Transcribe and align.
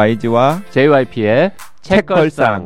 YG와 0.00 0.62
JYP의 0.70 1.52
책걸상. 1.82 2.64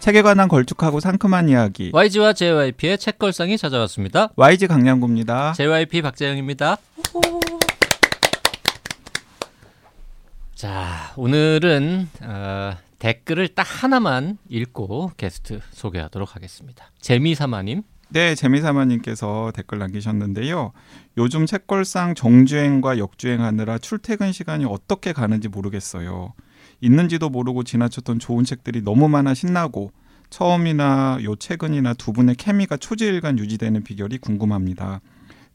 책에 0.00 0.22
관한 0.22 0.48
걸쭉하고 0.48 0.98
상큼한 0.98 1.48
이야기 1.48 1.92
YG와 1.94 2.32
JYP의 2.32 2.98
책걸상이 2.98 3.56
찾아왔습니다. 3.56 4.30
YG 4.34 4.66
강량구입니다. 4.66 5.52
JYP 5.52 6.02
박재영입니다. 6.02 6.76
자, 10.56 11.12
오늘은 11.14 12.08
어, 12.22 12.72
댓글을 12.98 13.46
딱 13.54 13.64
하나만 13.84 14.38
읽고 14.48 15.12
게스트 15.16 15.60
소개하도록 15.70 16.34
하겠습니다. 16.34 16.90
재미사마님. 17.00 17.84
네, 18.10 18.34
재미사마님께서 18.34 19.52
댓글 19.54 19.78
남기셨는데요. 19.80 20.72
요즘 21.18 21.44
책걸상 21.44 22.14
정주행과 22.14 22.96
역주행하느라 22.96 23.76
출퇴근 23.78 24.32
시간이 24.32 24.64
어떻게 24.64 25.12
가는지 25.12 25.48
모르겠어요. 25.48 26.32
있는지도 26.80 27.28
모르고 27.28 27.64
지나쳤던 27.64 28.18
좋은 28.18 28.44
책들이 28.44 28.80
너무 28.82 29.08
많아 29.10 29.34
신나고 29.34 29.92
처음이나 30.30 31.18
요 31.22 31.36
최근이나 31.36 31.92
두 31.94 32.14
분의 32.14 32.36
케미가 32.36 32.78
초지일간 32.78 33.38
유지되는 33.38 33.84
비결이 33.84 34.18
궁금합니다. 34.18 35.02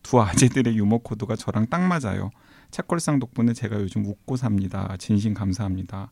두 0.04 0.22
아재들의 0.22 0.78
유머 0.78 1.00
코드가 1.00 1.36
저랑 1.36 1.68
딱 1.68 1.82
맞아요. 1.82 2.30
책걸상 2.70 3.18
덕분에 3.20 3.54
제가 3.54 3.78
요즘 3.78 4.06
웃고 4.06 4.36
삽니다. 4.36 4.96
진심 5.00 5.34
감사합니다. 5.34 6.12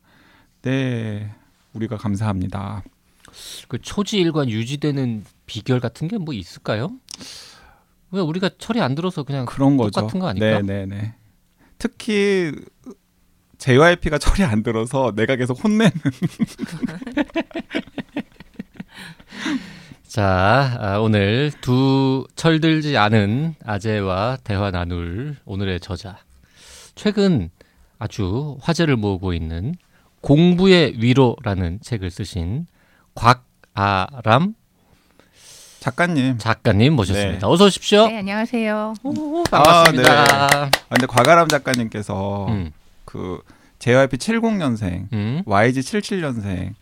네, 0.62 1.30
우리가 1.72 1.96
감사합니다. 1.96 2.82
그 3.68 3.78
초지일관 3.80 4.48
유지되는 4.50 5.24
비결 5.46 5.80
같은 5.80 6.08
게 6.08 6.16
뭐 6.18 6.34
있을까요? 6.34 6.90
왜 8.10 8.20
우리가 8.20 8.50
철이 8.58 8.80
안 8.80 8.94
들어서 8.94 9.22
그냥 9.22 9.46
그런 9.46 9.76
거죠. 9.76 10.00
똑같은 10.00 10.20
거 10.20 10.28
아닐까? 10.28 10.60
네, 10.60 10.62
네, 10.62 10.86
네. 10.86 11.14
특히 11.78 12.52
JYP가 13.58 14.18
철이 14.18 14.44
안 14.44 14.62
들어서 14.62 15.12
내가 15.16 15.36
계속 15.36 15.62
혼내는 15.64 15.90
자, 20.06 20.76
아, 20.78 20.98
오늘 20.98 21.50
두 21.62 22.26
철들지 22.36 22.96
않은 22.98 23.54
아재와 23.64 24.38
대화 24.44 24.70
나눌 24.70 25.36
오늘의 25.46 25.80
저자. 25.80 26.18
최근 26.94 27.48
아주 27.98 28.58
화제를 28.60 28.96
모으고 28.96 29.32
있는 29.32 29.74
공부의 30.20 30.96
위로라는 30.98 31.78
책을 31.80 32.10
쓰신 32.10 32.66
곽아람 33.14 34.54
작가님. 35.80 36.38
작가님 36.38 36.94
모셨습니다. 36.94 37.40
네. 37.40 37.52
어서 37.52 37.64
오십시오. 37.64 38.06
네, 38.06 38.18
안녕하세요. 38.18 38.94
오, 39.02 39.42
반갑습니다. 39.44 40.66
아, 40.66 40.70
근데 40.88 41.06
과가람 41.06 41.48
작가님께서 41.48 42.46
음, 42.50 42.70
그 43.04 43.40
JYP 43.80 44.16
70년생, 44.16 45.12
음. 45.12 45.42
YG 45.44 45.80
77년생, 45.80 46.74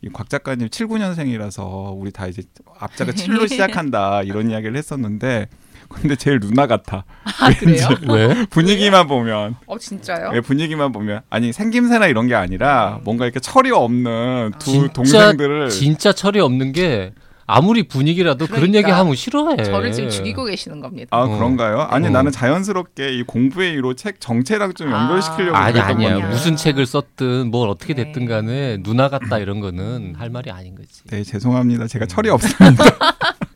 이곽 0.00 0.30
작가님 0.30 0.68
79년생이라서 0.68 1.94
우리 1.98 2.10
다 2.12 2.26
이제 2.28 2.42
앞자가 2.78 3.12
7로 3.12 3.46
시작한다 3.46 4.22
이런 4.22 4.50
이야기를 4.50 4.74
했었는데 4.76 5.48
근데 5.88 6.16
제일 6.16 6.40
누나 6.40 6.66
같아. 6.66 7.04
아, 7.40 7.50
그래요? 7.52 7.88
왜? 8.08 8.46
분위기만 8.50 9.06
보면 9.06 9.56
어, 9.66 9.78
진짜요? 9.78 10.32
예, 10.34 10.40
분위기만 10.40 10.92
보면 10.92 11.22
아니 11.30 11.52
생김새나 11.52 12.06
이런 12.06 12.26
게 12.26 12.34
아니라 12.34 13.00
뭔가 13.04 13.24
이렇게 13.24 13.40
철이 13.40 13.70
없는 13.70 14.52
두 14.58 14.70
진짜- 14.70 14.92
동생들을 14.92 15.70
진짜 15.70 16.12
철이 16.12 16.40
없는 16.40 16.72
게 16.72 17.12
아무리 17.48 17.84
분위기라도 17.86 18.46
그런 18.46 18.58
그러니까. 18.62 18.78
얘기 18.78 18.90
하면 18.90 19.14
싫어해. 19.14 19.62
저를 19.62 19.92
지금 19.92 20.10
죽이고 20.10 20.46
계시는 20.46 20.80
겁니다. 20.80 21.16
아 21.16 21.20
어. 21.22 21.28
그런가요? 21.28 21.82
아니 21.82 22.08
어. 22.08 22.10
나는 22.10 22.32
자연스럽게 22.32 23.12
이 23.16 23.22
공부의 23.22 23.72
이로 23.74 23.94
책 23.94 24.20
정체랑 24.20 24.74
좀 24.74 24.90
연결시키려고 24.90 25.56
아니 25.56 25.74
그랬던 25.74 25.94
아니야 25.96 26.12
건데. 26.14 26.28
무슨 26.28 26.56
책을 26.56 26.86
썼든 26.86 27.52
뭘 27.52 27.68
어떻게 27.68 27.94
네. 27.94 28.02
됐든 28.06 28.26
간에 28.26 28.78
누나 28.82 29.08
같다 29.08 29.38
이런 29.38 29.60
거는 29.60 30.16
할 30.18 30.28
말이 30.30 30.50
아닌 30.50 30.74
거지. 30.74 31.04
네 31.08 31.22
죄송합니다. 31.22 31.86
제가 31.86 32.06
음. 32.06 32.08
철이 32.08 32.30
없습니다. 32.30 32.84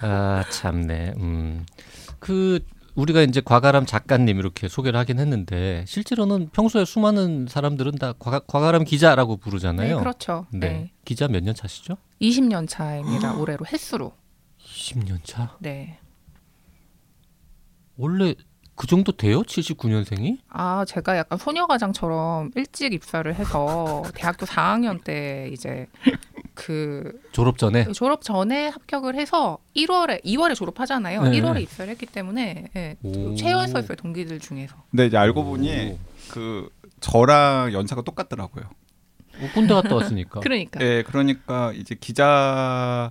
아 0.00 0.44
참네. 0.50 1.14
음 1.18 1.66
그 2.18 2.60
우리가 2.94 3.20
이제 3.22 3.42
과가람 3.44 3.84
작가님 3.84 4.38
이렇게 4.38 4.68
소개를 4.68 4.98
하긴 4.98 5.18
했는데 5.20 5.84
실제로는 5.86 6.48
평소에 6.48 6.84
수많은 6.86 7.46
사람들은 7.46 7.96
다 7.96 8.14
과가, 8.18 8.40
과가람 8.40 8.84
기자라고 8.84 9.36
네, 9.36 9.40
부르잖아요. 9.40 9.98
그렇죠. 9.98 10.46
네. 10.50 10.58
네. 10.58 10.92
기자 11.04 11.28
몇 11.28 11.42
년 11.44 11.54
차시죠? 11.54 11.98
20년 12.22 12.66
차입니다. 12.68 13.34
올해로 13.36 13.66
횟수로. 13.66 14.14
20년 14.64 15.18
차. 15.24 15.56
네. 15.60 15.98
원래 17.96 18.34
그 18.76 18.86
정도 18.86 19.10
돼요? 19.12 19.42
79년생이? 19.42 20.38
아, 20.50 20.84
제가 20.86 21.16
약간 21.16 21.38
소녀가장처럼 21.38 22.50
일찍 22.54 22.92
입사를 22.92 23.34
해서 23.34 24.02
대학교 24.14 24.44
4학년 24.46 25.02
때 25.02 25.48
이제 25.52 25.86
그 26.54 27.18
졸업 27.32 27.56
전에. 27.58 27.90
졸업 27.92 28.22
전에 28.22 28.68
합격을 28.68 29.14
해서 29.14 29.58
1월에 29.74 30.22
2월에 30.24 30.54
졸업하잖아요. 30.54 31.22
네. 31.22 31.40
1월에 31.40 31.62
입사를 31.62 31.90
했기 31.90 32.04
때문에 32.06 32.68
예, 32.76 32.96
오. 33.02 33.34
최연소 33.34 33.78
있어요 33.78 33.96
동기들 33.96 34.40
중에서. 34.40 34.76
근데 34.90 35.06
이제 35.06 35.16
알고 35.16 35.44
보니 35.44 35.98
그 36.30 36.68
저랑 37.00 37.72
연차가 37.72 38.02
똑같더라고요. 38.02 38.64
어, 38.64 39.48
군대 39.54 39.72
갔다 39.74 39.94
왔으니까. 39.94 40.40
그러니까. 40.44 40.80
예, 40.84 41.02
그러니까 41.02 41.72
이제 41.72 41.94
기자 41.98 43.10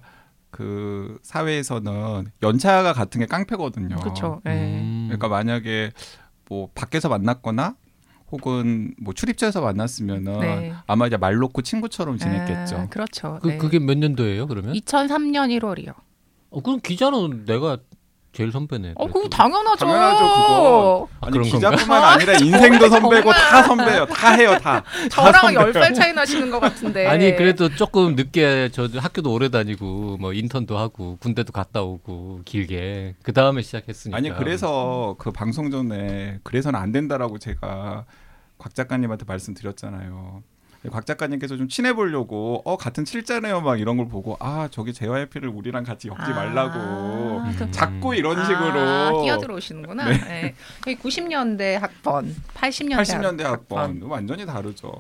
그 0.55 1.19
사회에서는 1.21 2.27
연차가 2.41 2.93
같은 2.93 3.19
게 3.19 3.25
깡패거든요. 3.25 3.97
그렇죠. 3.97 4.41
예. 4.45 4.51
음. 4.51 5.03
그러니까 5.07 5.27
만약에 5.27 5.91
뭐 6.47 6.69
밖에서 6.73 7.09
만났거나 7.09 7.75
혹은 8.31 8.95
뭐 8.97 9.13
출입처에서 9.13 9.59
만났으면은 9.59 10.39
네. 10.39 10.73
아마 10.87 11.07
이제 11.07 11.17
말 11.17 11.35
놓고 11.35 11.61
친구처럼 11.61 12.17
지냈겠죠. 12.17 12.77
아, 12.77 12.87
그렇죠. 12.87 13.39
그 13.41 13.49
네. 13.49 13.57
그게 13.57 13.79
몇 13.79 13.97
년도예요, 13.97 14.47
그러면? 14.47 14.73
2003년 14.75 15.59
1월이요. 15.59 15.93
어, 16.51 16.61
그럼 16.61 16.79
기자는 16.81 17.43
내가 17.45 17.77
제일 18.35 18.51
선배네. 18.51 18.95
어. 18.95 19.07
그거 19.07 19.29
당연하죠. 19.29 19.85
당연하죠, 19.85 20.19
그거. 20.19 21.07
아, 21.21 21.27
아니 21.27 21.31
그런 21.31 21.47
기자뿐만 21.49 22.03
아니라 22.03 22.33
인생도 22.33 22.89
선배고 22.89 23.31
다 23.31 23.63
선배예요. 23.63 24.05
다 24.07 24.33
해요, 24.33 24.57
다. 24.61 24.83
다 25.09 25.31
저랑 25.31 25.53
선배예요. 25.53 25.71
10살 25.71 25.95
차이 25.95 26.11
나시는 26.11 26.51
것 26.51 26.59
같은데. 26.59 27.07
아니 27.07 27.33
그래도 27.37 27.73
조금 27.73 28.15
늦게 28.15 28.71
저 28.73 28.89
학교도 28.93 29.31
오래 29.31 29.49
다니고 29.49 30.17
뭐 30.19 30.33
인턴도 30.33 30.77
하고 30.77 31.15
군대도 31.21 31.53
갔다 31.53 31.81
오고 31.81 32.41
길게 32.43 33.15
그 33.23 33.31
다음에 33.31 33.61
시작했으니까. 33.61 34.17
아니 34.17 34.35
그래서 34.35 35.15
그 35.17 35.31
방송 35.31 35.71
전에 35.71 36.39
그래서는 36.43 36.77
안 36.77 36.91
된다라고 36.91 37.39
제가 37.39 38.03
곽 38.57 38.75
작가님한테 38.75 39.23
말씀드렸잖아요. 39.25 40.43
곽 40.91 41.05
작가님께서 41.05 41.57
좀 41.57 41.67
친해 41.67 41.93
보려고 41.93 42.61
어 42.65 42.77
같은 42.77 43.05
칠자네요 43.05 43.61
막 43.61 43.79
이런 43.79 43.97
걸 43.97 44.07
보고 44.07 44.37
아 44.39 44.67
저기 44.71 44.93
JYP를 44.93 45.49
우리랑 45.49 45.83
같이 45.83 46.07
엮지 46.07 46.31
말라고 46.31 47.41
아, 47.41 47.53
그- 47.57 47.71
자꾸 47.71 48.15
이런 48.15 48.39
아, 48.39 48.45
식으로 48.45 49.23
끼어들어오시는구나. 49.23 50.09
네. 50.09 50.55
여기 50.87 50.97
90년대 50.97 51.73
학번, 51.79 52.35
80년대, 52.55 52.97
80년대 52.97 53.41
학번 53.43 54.01
완전히 54.03 54.45
다르죠. 54.45 54.91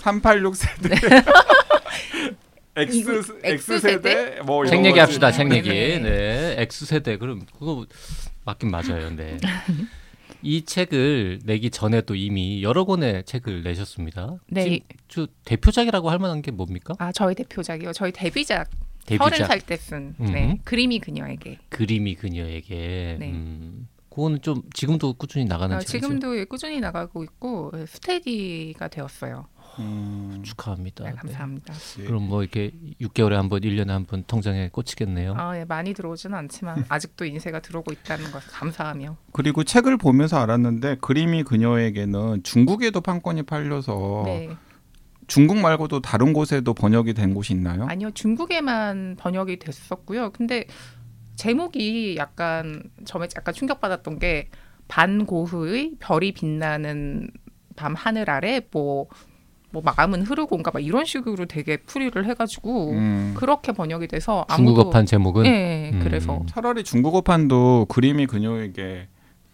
386 0.00 0.56
세대 0.56 0.94
X 2.76 2.96
이거 2.96 3.12
X 3.18 3.38
X 3.42 3.80
세대 3.80 4.40
뭐 4.44 4.64
이런 4.64 4.70
책 4.76 4.78
얘기 4.86 4.90
거지. 4.90 5.00
합시다. 5.00 5.32
책 5.32 5.48
네, 5.48 5.56
얘기. 5.56 5.68
네. 5.68 5.98
네. 5.98 6.54
X 6.62 6.86
세대 6.86 7.16
그럼 7.18 7.42
그거 7.58 7.84
맞긴 8.44 8.70
맞아요. 8.70 9.10
네. 9.14 9.36
이 10.42 10.64
책을 10.64 11.40
내기 11.44 11.70
전에도 11.70 12.14
이미 12.14 12.62
여러 12.62 12.84
권의 12.84 13.24
책을 13.24 13.62
내셨습니다. 13.62 14.36
네. 14.48 14.80
저 15.08 15.26
대표작이라고 15.44 16.10
할 16.10 16.18
만한 16.18 16.42
게 16.42 16.50
뭡니까? 16.50 16.94
아, 16.98 17.12
저희 17.12 17.34
대표작이요. 17.34 17.92
저희 17.92 18.12
데뷔작. 18.12 18.70
데뷔작. 19.06 19.34
서른 19.34 19.46
살때 19.46 19.76
쓴. 19.76 20.14
네. 20.18 20.58
그림이 20.64 21.00
그녀에게. 21.00 21.58
그림이 21.68 22.14
그녀에게. 22.14 23.16
네. 23.18 23.30
음, 23.30 23.88
그거는 24.08 24.40
좀 24.42 24.62
지금도 24.74 25.14
꾸준히 25.14 25.44
나가는 25.44 25.76
어, 25.76 25.80
책이죠. 25.80 26.06
지금도 26.06 26.44
꾸준히 26.46 26.80
나가고 26.80 27.22
있고 27.24 27.72
스테디가 27.86 28.88
되었어요. 28.88 29.46
음, 29.78 30.40
축하합니다. 30.44 31.04
네, 31.04 31.10
네. 31.10 31.16
감사합니다. 31.16 31.74
예. 32.00 32.04
그럼 32.04 32.28
뭐 32.28 32.42
이렇게 32.42 32.72
6개월에 33.00 33.30
한 33.32 33.48
번, 33.48 33.60
1년에 33.60 33.88
한 33.88 34.04
번 34.04 34.24
통장에 34.26 34.68
꽂히겠네요. 34.70 35.34
아, 35.36 35.56
예, 35.58 35.64
많이 35.64 35.94
들어오지는 35.94 36.36
않지만 36.36 36.84
아직도 36.88 37.24
인쇄가 37.24 37.60
들어오고 37.60 37.92
있다는 37.92 38.30
것을 38.32 38.50
감사하며. 38.50 39.16
그리고 39.32 39.64
책을 39.64 39.96
보면서 39.96 40.38
알았는데 40.38 40.96
그림이 41.00 41.44
그녀에게는 41.44 42.42
중국에도 42.42 43.00
판권이 43.00 43.44
팔려서 43.44 44.22
네. 44.26 44.50
중국 45.28 45.58
말고도 45.58 46.00
다른 46.00 46.32
곳에도 46.32 46.74
번역이 46.74 47.14
된 47.14 47.34
곳이 47.34 47.52
있나요? 47.52 47.86
아니요, 47.88 48.10
중국에만 48.10 49.16
번역이 49.18 49.60
됐었고요. 49.60 50.30
근데 50.32 50.66
제목이 51.36 52.16
약간 52.18 52.82
점에 53.04 53.28
약간 53.36 53.54
충격받았던 53.54 54.18
게 54.18 54.50
반고흐의 54.88 55.92
별이 56.00 56.32
빛나는 56.32 57.30
밤 57.76 57.94
하늘 57.94 58.28
아래 58.28 58.60
뭐 58.72 59.06
뭐 59.72 59.82
마음은 59.82 60.22
흐르고인가 60.22 60.70
막 60.72 60.80
이런 60.80 61.04
식으로 61.04 61.46
되게 61.46 61.76
풀이를 61.76 62.26
해가지고 62.26 62.90
음. 62.90 63.34
그렇게 63.36 63.72
번역이 63.72 64.08
돼서 64.08 64.44
아무도 64.48 64.74
중국어판 64.74 65.06
제목은 65.06 65.42
네, 65.44 65.90
음. 65.94 66.00
그래서 66.02 66.44
차라리 66.48 66.82
중국어판도 66.84 67.86
그림이 67.88 68.26
그녀에게 68.26 69.08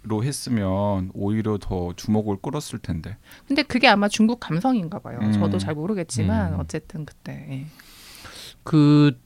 로 0.08 0.22
했으면 0.22 1.10
오히려 1.14 1.58
더 1.60 1.92
주목을 1.96 2.36
끌었을 2.40 2.78
텐데. 2.78 3.16
근데 3.48 3.64
그게 3.64 3.88
아마 3.88 4.08
중국 4.08 4.38
감성인가 4.38 5.00
봐요. 5.00 5.18
음. 5.20 5.32
저도 5.32 5.58
잘 5.58 5.74
모르겠지만 5.74 6.54
음. 6.54 6.60
어쨌든 6.60 7.04
그때 7.04 7.32
예. 7.50 7.66
그 8.62 9.18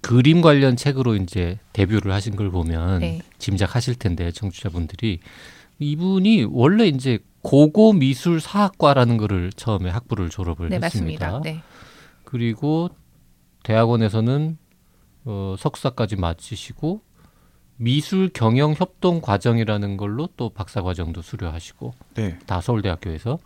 그림 0.00 0.40
관련 0.40 0.74
책으로 0.74 1.14
이제 1.14 1.58
데뷔를 1.72 2.12
하신 2.12 2.34
걸 2.34 2.50
보면 2.50 3.00
네. 3.00 3.20
짐작하실 3.38 3.94
텐데 3.96 4.32
청취자분들이 4.32 5.20
이분이 5.78 6.48
원래 6.50 6.86
이제 6.86 7.20
고고 7.48 7.94
미술 7.94 8.40
사학과라는 8.40 9.16
거를 9.16 9.50
처음에 9.52 9.88
학부를 9.90 10.28
졸업을 10.28 10.68
네 10.68 10.76
했습니다. 10.76 11.26
맞습니다. 11.30 11.40
네. 11.42 11.62
그리고 12.24 12.90
대학원에서는 13.62 14.58
어, 15.24 15.54
석사까지 15.58 16.16
마치시고 16.16 17.00
미술 17.76 18.28
경영 18.34 18.74
협동 18.76 19.20
과정이라는 19.22 19.96
걸로 19.96 20.28
또 20.36 20.50
박사 20.50 20.82
과정도 20.82 21.22
수료하시고 21.22 21.94
네. 22.14 22.38
다 22.46 22.60
서울대학교에서 22.60 23.38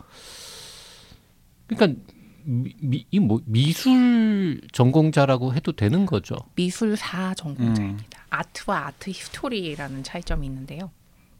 그러니까 1.68 2.00
미, 2.44 3.06
이 3.12 3.20
뭐 3.20 3.40
미술 3.44 4.60
전공자라고 4.72 5.54
해도 5.54 5.70
되는 5.72 6.06
거죠. 6.06 6.34
미술사 6.56 7.34
전공자입니다. 7.34 8.18
음. 8.20 8.26
art와 8.30 8.86
art 8.88 9.10
history라는 9.10 10.02
차이점이 10.02 10.44
있는데요. 10.48 10.90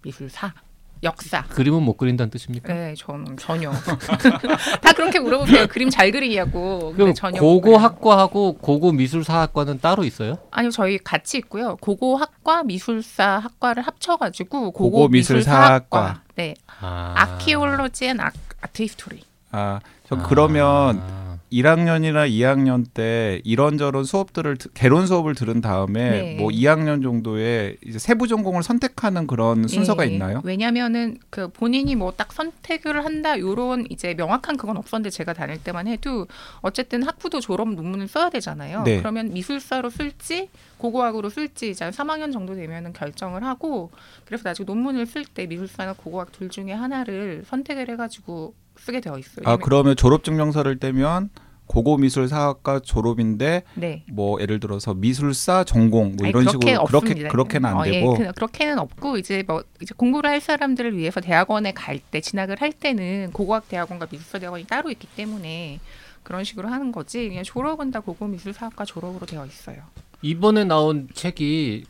미술사, 0.03 0.55
역사. 1.03 1.43
그림은 1.49 1.83
못 1.83 1.97
그린다는 1.97 2.31
뜻입니까? 2.31 2.73
네, 2.73 2.95
저는 2.97 3.37
전혀. 3.37 3.71
다 4.81 4.93
그렇게 4.95 5.19
물어보세요. 5.19 5.67
그림 5.67 5.91
잘 5.91 6.11
그리냐고. 6.13 6.79
근데 6.91 6.97
그럼 6.97 7.15
전혀. 7.15 7.41
고고 7.41 7.55
못 7.55 7.61
그려요. 7.63 7.79
학과하고 7.79 8.55
고고 8.59 8.93
미술사학과는 8.93 9.81
따로 9.81 10.05
있어요? 10.05 10.39
아니요, 10.51 10.71
저희 10.71 10.99
같이 10.99 11.39
있고요. 11.39 11.77
고고 11.77 12.17
학과 12.17 12.63
미술사 12.63 13.39
학과를 13.39 13.83
합쳐가지고 13.83 14.71
고고, 14.73 14.91
고고 14.91 15.09
미술사학과. 15.09 16.01
미술사학과. 16.01 16.23
네, 16.37 16.55
아. 16.81 17.15
Archaeology 17.17 18.07
and 18.07 18.21
아, 18.21 18.31
art 18.61 18.83
history. 18.83 19.23
아, 19.51 19.81
저 20.09 20.17
그러면 20.17 21.01
아. 21.03 21.32
1학년이나 21.53 22.29
2학년 22.31 22.85
때 22.93 23.41
이런저런 23.45 24.05
수업들을 24.05 24.57
드- 24.57 24.73
개론 24.73 25.07
수업을 25.07 25.35
들은 25.35 25.61
다음에 25.61 26.11
네. 26.11 26.37
뭐 26.37 26.51
2학년 26.51 27.03
정도에 27.03 27.77
이제 27.87 27.99
세부 27.99 28.27
전공을 28.27 28.63
선택하는 28.63 29.27
그런 29.27 29.69
순서가 29.69 30.07
예, 30.09 30.13
있나요? 30.13 30.41
왜냐면은 30.45 31.19
그 31.31 31.49
본인이 31.49 31.95
뭐 31.95 32.13
딱 32.17 32.33
선택을 32.33 33.05
한다 33.05 33.39
요런 33.39 33.87
이제 33.91 34.15
명확한 34.15 34.57
그건 34.57 34.77
없었는데 34.77 35.11
제가 35.11 35.33
다닐 35.33 35.63
때만 35.63 35.87
해도 35.89 36.27
어쨌든 36.61 37.03
학부도 37.03 37.41
졸업 37.41 37.69
논문을 37.75 38.09
써야 38.09 38.29
되잖아요. 38.31 38.83
네. 38.85 38.99
그러면 38.99 39.33
미술사로 39.33 39.91
쓸지 39.91 40.49
고고학으로 40.79 41.29
쓸지 41.31 41.71
이제 41.71 41.89
3학년 41.91 42.33
정도 42.33 42.55
되면은 42.55 42.93
결정을 42.93 43.45
하고 43.45 43.91
그래서 44.25 44.43
나중에 44.49 44.65
논문을 44.67 45.07
쓸 45.07 45.25
때 45.25 45.47
미술사나 45.47 45.93
고고학 45.95 46.33
둘 46.33 46.49
중에 46.49 46.73
하나를 46.73 47.45
선택을 47.47 47.89
해가지고 47.91 48.55
쓰게 48.79 49.01
되어 49.01 49.19
있어요. 49.19 49.45
아, 49.47 49.57
그러면 49.57 49.97
졸업 49.97 50.25
증명서를 50.25 50.79
떼면 50.79 51.31
고고 51.67 51.97
미술 51.97 52.29
사학과 52.29 52.81
졸업인데 52.81 53.63
네. 53.75 54.05
뭐 54.13 54.41
예를 54.41 54.61
들어서 54.61 54.93
미술사 54.93 55.65
전공 55.65 56.17
뭐 56.17 56.27
아니, 56.27 56.31
이런 56.31 56.45
그렇게 56.45 56.51
식으로 56.69 56.85
그렇게 56.85 57.07
없습니다. 57.07 57.29
그렇게는 57.31 57.69
안 57.71 57.77
어, 57.77 57.87
예, 57.87 57.91
되고 57.93 58.15
그, 58.15 58.33
그렇게는 58.33 58.79
없고 58.79 59.17
이제 59.17 59.43
뭐 59.47 59.63
이제 59.81 59.95
공부를 59.97 60.29
할 60.29 60.41
사람들을 60.41 60.97
위해서 60.97 61.21
대학원에 61.21 61.73
갈 61.73 62.01
때 62.11 62.21
진학을 62.21 62.61
할 62.61 62.73
때는 62.73 63.31
고고학 63.33 63.69
대학원과 63.69 64.09
미술사 64.11 64.39
대학원이 64.41 64.67
따로 64.67 64.91
있기 64.91 65.07
때문에 65.17 65.81
그런 66.25 66.45
식으로 66.45 66.69
하는 66.69 66.93
거지 66.93 67.29
그냥 67.29 67.43
졸업은 67.45 67.91
다 67.91 68.01
고고 68.01 68.27
미술사학과 68.27 68.85
졸업으로 68.85 69.25
되어 69.25 69.47
있어요. 69.47 69.83
이번에 70.21 70.65
나온 70.65 71.09
책이 71.15 71.85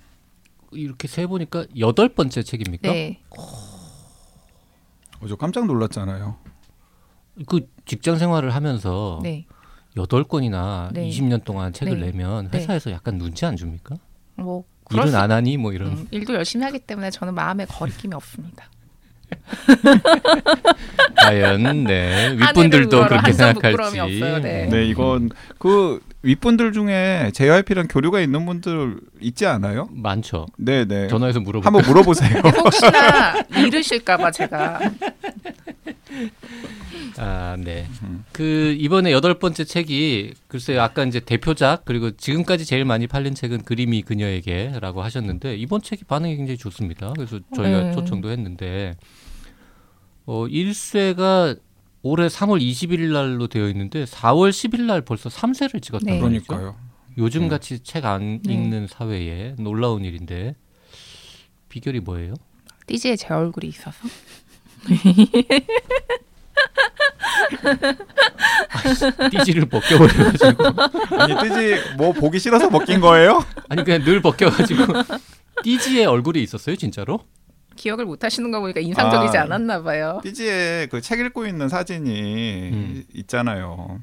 이렇게 0.72 1.08
세 1.08 1.26
보니까 1.26 1.66
여덟 1.78 2.08
번째 2.08 2.42
책입니까? 2.42 2.90
네, 2.90 3.20
어, 3.30 5.26
저 5.28 5.36
깜짝 5.36 5.66
놀랐잖아요. 5.66 6.36
그 7.46 7.66
직장 7.86 8.18
생활을 8.18 8.54
하면서 8.54 9.20
네, 9.22 9.46
여덟 9.96 10.24
권이나 10.24 10.90
네. 10.92 11.08
20년 11.08 11.44
동안 11.44 11.72
책을 11.72 12.00
네. 12.00 12.06
내면 12.06 12.50
네. 12.50 12.58
회사에서 12.58 12.90
약간 12.90 13.18
눈치 13.18 13.44
안 13.46 13.56
줍니까? 13.56 13.96
뭐 14.36 14.64
일은 14.90 15.08
수, 15.08 15.18
안 15.18 15.30
하니 15.30 15.56
뭐 15.56 15.72
이런. 15.72 15.88
음, 15.92 16.08
일도 16.10 16.34
열심히 16.34 16.64
하기 16.64 16.80
때문에 16.80 17.10
저는 17.10 17.34
마음에 17.34 17.64
거리낌이 17.64 18.14
없습니다. 18.14 18.66
과연 21.16 21.84
네 21.84 22.36
윗분들도 22.36 23.06
그렇게 23.06 23.32
생각할지. 23.32 23.98
없어요, 23.98 24.38
네. 24.40 24.66
네, 24.66 24.84
이건 24.86 25.30
그 25.58 26.00
윗분들 26.22 26.72
중에 26.72 27.30
JYP랑 27.34 27.88
교류가 27.88 28.20
있는 28.20 28.46
분들 28.46 29.00
있지 29.20 29.46
않아요? 29.46 29.88
많죠. 29.90 30.46
네, 30.56 30.84
네. 30.84 31.08
전화해서 31.08 31.40
물어보. 31.40 31.64
한번 31.66 31.82
물어보세요. 31.86 32.40
혹시나 32.62 33.42
잃으실까봐 33.56 34.30
제가 34.30 34.80
아, 37.18 37.56
네. 37.58 37.86
음. 38.02 38.24
그 38.32 38.76
이번에 38.78 39.12
여덟 39.12 39.38
번째 39.38 39.64
책이 39.64 40.34
글쎄요, 40.48 40.82
아까 40.82 41.04
이제 41.04 41.20
대표작 41.20 41.84
그리고 41.84 42.10
지금까지 42.10 42.64
제일 42.64 42.84
많이 42.84 43.06
팔린 43.06 43.34
책은 43.34 43.62
그림이 43.62 44.02
그녀에게라고 44.02 45.02
하셨는데 45.02 45.56
이번 45.56 45.82
책이 45.82 46.04
반응이 46.04 46.36
굉장히 46.36 46.58
좋습니다. 46.58 47.12
그래서 47.14 47.40
저희가 47.54 47.82
네. 47.82 47.92
초청도 47.92 48.30
했는데 48.30 48.96
어 50.24 50.46
1쇄가 50.46 51.58
올해 52.02 52.26
3월 52.26 52.60
21일 52.60 53.12
날로 53.12 53.46
되어 53.46 53.68
있는데 53.68 54.04
4월 54.04 54.50
10일 54.50 54.82
날 54.82 55.02
벌써 55.02 55.28
3쇄를 55.28 55.82
찍었단 55.82 56.06
네. 56.06 56.18
그러니까요. 56.18 56.76
요즘 57.18 57.44
음. 57.44 57.48
같이 57.48 57.80
책안 57.80 58.40
네. 58.42 58.52
읽는 58.52 58.86
사회에 58.86 59.54
놀라운 59.58 60.04
일인데 60.04 60.56
비결이 61.68 62.00
뭐예요? 62.00 62.34
띠지에 62.86 63.16
제 63.16 63.32
얼굴이 63.32 63.68
있어서 63.68 64.08
띠지를 69.30 69.66
벗겨버려가지고 69.66 70.64
아니 71.18 71.36
뜨지 71.48 71.96
뭐 71.96 72.12
보기 72.12 72.38
싫어서 72.38 72.68
벗긴 72.68 73.00
거예요? 73.00 73.44
아니 73.68 73.84
그냥 73.84 74.04
늘 74.04 74.20
벗겨가지고 74.20 74.84
띠지의 75.62 76.06
얼굴이 76.06 76.42
있었어요 76.42 76.76
진짜로? 76.76 77.20
기억을 77.76 78.04
못 78.04 78.22
하시는 78.24 78.50
거 78.50 78.60
보니까 78.60 78.80
인상적이지 78.80 79.38
아. 79.38 79.42
않았나 79.42 79.82
봐요. 79.82 80.20
띠지에 80.22 80.88
그책 80.90 81.20
읽고 81.20 81.46
있는 81.46 81.68
사진이 81.68 82.70
음. 82.72 83.04
있잖아요. 83.14 83.98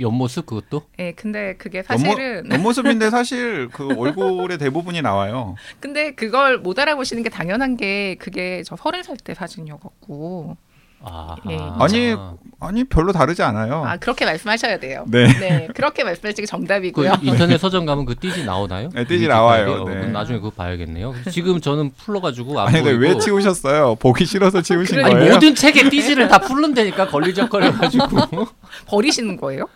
옆모습 0.00 0.46
그것도? 0.46 0.82
예, 0.98 1.12
근데 1.12 1.54
그게 1.56 1.82
사실은 1.82 2.50
옆모 2.52 2.72
습인데 2.72 3.10
사실 3.10 3.68
그 3.72 3.88
얼굴의 3.96 4.58
대부분이 4.58 5.02
나와요. 5.02 5.54
근데 5.80 6.12
그걸 6.14 6.58
못 6.58 6.78
알아보시는 6.78 7.22
게 7.22 7.28
당연한 7.30 7.76
게 7.76 8.16
그게 8.16 8.62
저 8.64 8.76
서른 8.76 9.02
살 9.02 9.16
때 9.24 9.32
사진이어갖고 9.34 10.56
아, 11.04 11.36
예. 11.50 11.58
아니, 11.78 12.16
아니 12.60 12.84
별로 12.84 13.12
다르지 13.12 13.42
않아요. 13.42 13.84
아 13.84 13.96
그렇게 13.98 14.24
말씀하셔야 14.24 14.78
돼요. 14.78 15.04
네. 15.08 15.26
네, 15.38 15.68
그렇게 15.74 16.02
말씀하시는 16.02 16.34
게그 16.34 16.46
정답이고요. 16.46 17.18
인터넷 17.22 17.58
서점 17.58 17.84
가면 17.84 18.06
그 18.06 18.16
띠지 18.16 18.44
나오나요? 18.44 18.88
네, 18.94 19.04
띠지 19.04 19.14
뮤직 19.24 19.28
나와요. 19.28 19.82
어, 19.82 19.88
네. 19.88 20.06
나중에 20.08 20.38
그거 20.38 20.50
봐야겠네요. 20.50 21.14
지금 21.30 21.60
저는 21.60 21.92
풀러가지고 21.96 22.58
안 22.60 22.68
아니 22.68 22.82
근데 22.82 22.96
왜 22.96 23.18
치우셨어요? 23.18 23.96
보기 23.96 24.24
싫어서 24.24 24.62
치우신 24.62 24.96
그래, 24.96 25.04
아니 25.04 25.14
거예요? 25.14 25.34
모든 25.34 25.54
책에 25.54 25.90
띠지를 25.90 26.28
다 26.28 26.38
풀른다니까 26.38 27.08
걸리적거려가지고 27.08 28.06
버리시는 28.86 29.36
거예요? 29.36 29.66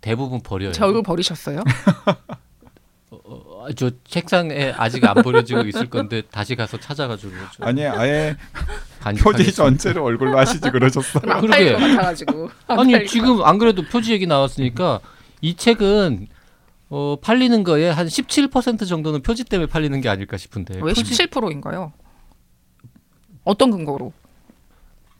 대부분 0.00 0.40
버려요. 0.40 0.72
제 0.72 0.82
얼굴 0.84 1.02
버리셨어요? 1.02 1.62
어, 3.10 3.66
저 3.76 3.90
책상에 4.08 4.72
아직 4.76 5.04
안 5.04 5.14
버려지고 5.22 5.62
있을 5.62 5.90
건데 5.90 6.22
다시 6.30 6.56
가서 6.56 6.78
찾아가지고 6.78 7.32
좀 7.52 7.66
아니 7.66 7.84
아예. 7.86 8.36
표지 9.22 9.52
전체를 9.52 10.02
얼굴로 10.02 10.38
하시지 10.38 10.70
그러셨어. 10.70 11.20
그럼 11.20 11.36
안 11.36 11.40
그러게. 11.40 11.56
팔릴 11.56 11.72
것 11.74 11.80
같아가지고. 11.80 12.50
안 12.66 12.76
팔릴 12.76 12.94
아니 12.96 13.04
것 13.04 13.10
지금 13.10 13.42
안 13.42 13.58
그래도 13.58 13.82
표지 13.82 14.12
얘기 14.12 14.26
나왔으니까 14.26 15.00
이 15.40 15.54
책은 15.56 16.28
어, 16.90 17.16
팔리는 17.22 17.62
거에 17.64 17.88
한 17.88 18.06
17% 18.06 18.86
정도는 18.86 19.22
표지 19.22 19.44
때문에 19.44 19.68
팔리는 19.68 20.00
게 20.00 20.08
아닐까 20.08 20.36
싶은데. 20.36 20.74
왜 20.82 20.92
표지 20.92 21.14
17%인가요? 21.14 21.92
어떤 23.44 23.70
근거로? 23.70 24.12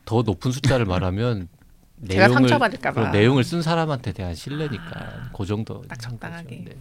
더 0.05 0.21
높은 0.21 0.51
숫자를 0.51 0.85
말하면 0.85 1.47
내용을 1.97 2.33
상처받을까 2.33 2.91
봐. 2.93 3.11
그 3.11 3.15
내용을 3.17 3.43
쓴 3.43 3.61
사람한테 3.61 4.11
대한 4.11 4.35
신뢰니까 4.35 5.31
그 5.35 5.45
정도 5.45 5.81
딱 5.87 5.99
적당하게. 5.99 6.63
네. 6.65 6.75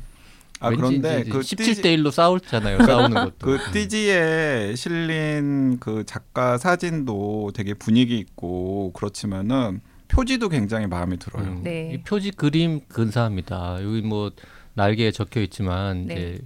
아 0.61 0.71
그런데 0.71 1.25
그 1.25 1.41
17대 1.41 1.57
띠지, 1.65 1.83
1로 1.83 2.11
싸우잖아요. 2.11 2.85
싸우는 2.85 3.15
것도. 3.25 3.35
그 3.39 3.59
띠지에 3.73 4.75
실린 4.77 5.79
그 5.81 6.05
작가 6.05 6.59
사진도 6.59 7.51
되게 7.55 7.73
분위기 7.75 8.19
있고 8.19 8.93
그렇지만은 8.93 9.81
표지도 10.09 10.51
굉장히 10.51 10.87
마음에 10.87 11.17
들어요. 11.17 11.45
음, 11.45 11.63
네. 11.63 11.93
이 11.95 12.03
표지 12.03 12.31
그림 12.31 12.81
근사합니다. 12.89 13.79
여기 13.83 14.03
뭐 14.03 14.31
날개에 14.75 15.11
적혀 15.13 15.41
있지만 15.41 16.07
네. 16.07 16.15
이제 16.15 16.43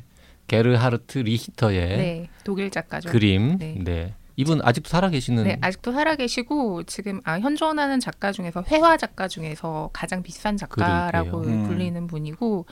게르하르트 0.46 1.18
리히터의 1.18 1.80
네, 1.96 2.28
독일 2.44 2.70
작가죠. 2.70 3.10
그림, 3.10 3.58
네. 3.58 3.76
네. 3.82 4.14
이분 4.36 4.60
아직도 4.62 4.88
살아계시는 4.88 5.44
네, 5.44 5.58
아직도 5.60 5.92
살아계시고 5.92 6.84
지금 6.84 7.20
아, 7.24 7.38
현존하는 7.38 8.00
작가 8.00 8.32
중에서 8.32 8.64
회화 8.68 8.96
작가 8.96 9.28
중에서 9.28 9.90
가장 9.92 10.22
비싼 10.22 10.56
작가라고. 10.56 11.40
음. 11.42 11.66
불리는 11.66 12.06
분이고 12.06 12.66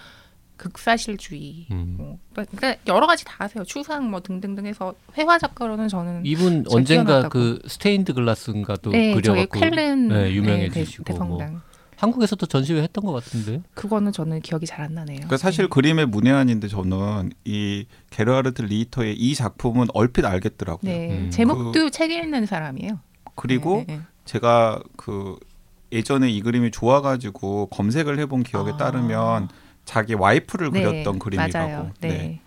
극사실주의 0.57 1.67
음. 1.71 1.95
뭐, 1.99 2.19
그러니까 2.35 2.77
여러 2.87 3.07
가지 3.07 3.25
다 3.25 3.35
하세요. 3.39 3.65
추상 3.65 4.11
뭐 4.11 4.21
등등등 4.21 4.67
해서 4.67 4.95
회화 5.17 5.39
작가로는 5.39 5.89
저는 5.89 6.23
이분 6.25 6.65
잘 6.65 6.79
언젠가 6.79 7.05
뛰어났다고. 7.05 7.31
그 7.31 7.63
스테인드 7.67 8.15
글라스인가도 8.15 8.91
네, 8.91 9.15
그려갖고 9.15 9.59
쾰른 9.59 10.09
네, 10.09 10.33
유명해지시고 10.33 11.05
대, 11.05 11.15
뭐. 11.15 11.39
한국에서도 11.97 12.47
전시회 12.47 12.83
했던 12.83 13.05
것 13.05 13.13
같은데. 13.13 13.63
그거는 13.75 14.13
저는 14.13 14.41
기억이 14.41 14.67
잘 14.67 14.83
안 14.83 14.95
나네요. 14.95 15.17
그러니까 15.19 15.37
사실 15.37 15.69
그림의 15.69 16.07
문외한인데 16.07 16.67
저는 16.69 17.31
이 17.45 17.87
게르하르트 18.11 18.63
리히터의 18.63 19.15
이 19.15 19.35
작품은 19.35 19.89
얼핏 19.95 20.25
알겠더라고요. 20.25 20.91
네, 20.91 21.19
음. 21.19 21.31
제목도 21.31 21.91
책 21.91 22.11
읽는 22.11 22.47
사람이에요. 22.47 22.99
그리고 23.37 23.77
네, 23.77 23.85
네, 23.87 23.97
네. 23.97 24.03
제가 24.25 24.83
그 24.97 25.37
예전에 25.93 26.31
이 26.31 26.41
그림이 26.41 26.71
좋아가지고 26.71 27.67
검색을 27.67 28.19
해본 28.19 28.43
기억에 28.43 28.73
아. 28.73 28.77
따르면 28.77 29.49
자기 29.85 30.15
와이프를 30.15 30.71
네, 30.73 30.83
그렸던 30.83 31.19
그림이라고. 31.19 31.59
맞아요. 31.59 31.93
네. 32.01 32.41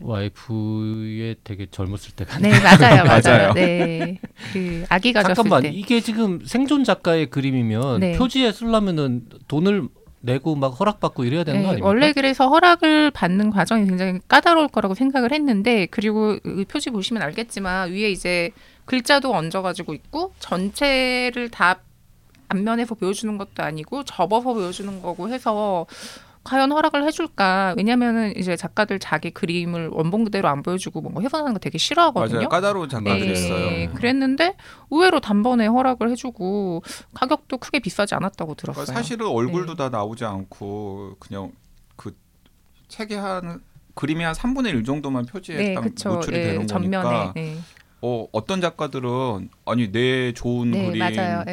와이프의 0.00 1.36
되게 1.44 1.66
젊었을 1.70 2.14
때가 2.16 2.38
네, 2.38 2.50
맞아요, 2.60 3.04
맞아요. 3.04 3.52
네, 3.54 4.18
그 4.52 4.84
아기가 4.88 5.22
잠깐만 5.22 5.62
때. 5.62 5.70
이게 5.70 6.00
지금 6.00 6.40
생존 6.44 6.84
작가의 6.84 7.30
그림이면 7.30 8.00
네. 8.00 8.16
표지에 8.16 8.52
쓰려면은 8.52 9.26
돈을 9.48 9.88
내고 10.20 10.56
막 10.56 10.68
허락받고 10.80 11.24
이래야 11.24 11.44
되는 11.44 11.60
거 11.60 11.64
네, 11.64 11.68
아닙니까? 11.68 11.86
원래 11.86 12.12
그래서 12.12 12.48
허락을 12.48 13.10
받는 13.10 13.50
과정이 13.50 13.86
굉장히 13.86 14.20
까다로울 14.26 14.68
거라고 14.68 14.94
생각을 14.94 15.32
했는데 15.32 15.86
그리고 15.90 16.38
그 16.42 16.64
표지 16.66 16.90
보시면 16.90 17.22
알겠지만 17.22 17.92
위에 17.92 18.10
이제 18.10 18.50
글자도 18.86 19.32
얹어가지고 19.34 19.94
있고 19.94 20.32
전체를 20.38 21.50
다 21.50 21.78
앞면에서 22.48 22.94
보여주는 22.94 23.36
것도 23.38 23.62
아니고 23.62 24.04
접어서 24.04 24.52
보여주는 24.52 25.02
거고 25.02 25.28
해서 25.28 25.86
과연 26.44 26.70
허락을 26.72 27.04
해줄까? 27.06 27.74
왜냐면은 27.76 28.36
이제 28.36 28.54
작가들 28.54 28.98
자기 28.98 29.30
그림을 29.30 29.88
원본 29.88 30.24
그대로 30.24 30.48
안 30.48 30.62
보여주고 30.62 31.00
뭔가 31.00 31.22
훼손하는 31.22 31.54
거 31.54 31.58
되게 31.58 31.78
싫어하거든요. 31.78 32.36
맞아요. 32.36 32.48
까다로운 32.50 32.88
작가들이 32.90 33.26
네. 33.26 33.32
있어요. 33.32 33.92
그랬는데 33.94 34.54
의외로 34.90 35.20
단번에 35.20 35.66
허락을 35.66 36.10
해주고 36.10 36.82
가격도 37.14 37.56
크게 37.56 37.78
비싸지 37.78 38.14
않았다고 38.14 38.54
그러니까 38.54 38.74
들었어요. 38.74 38.94
사실은 38.94 39.26
얼굴도 39.26 39.72
네. 39.72 39.76
다 39.78 39.88
나오지 39.88 40.26
않고 40.26 41.16
그냥 41.18 41.50
그 41.96 42.14
책이 42.88 43.14
한 43.14 43.62
그림이 43.94 44.22
한 44.22 44.34
3분의 44.34 44.68
1 44.68 44.84
정도만 44.84 45.24
표지에 45.24 45.56
네, 45.56 45.74
딱 45.74 45.80
그쵸. 45.80 46.10
노출이 46.10 46.36
예, 46.36 46.42
되는 46.42 46.66
전면에. 46.66 47.02
거니까 47.02 47.32
네. 47.34 47.56
어, 48.02 48.26
어떤 48.32 48.60
작가들은 48.60 49.48
아니 49.64 49.90
내 49.90 50.34
좋은 50.34 50.72
네, 50.72 50.86
그림 50.86 50.98
맞아요. 50.98 51.44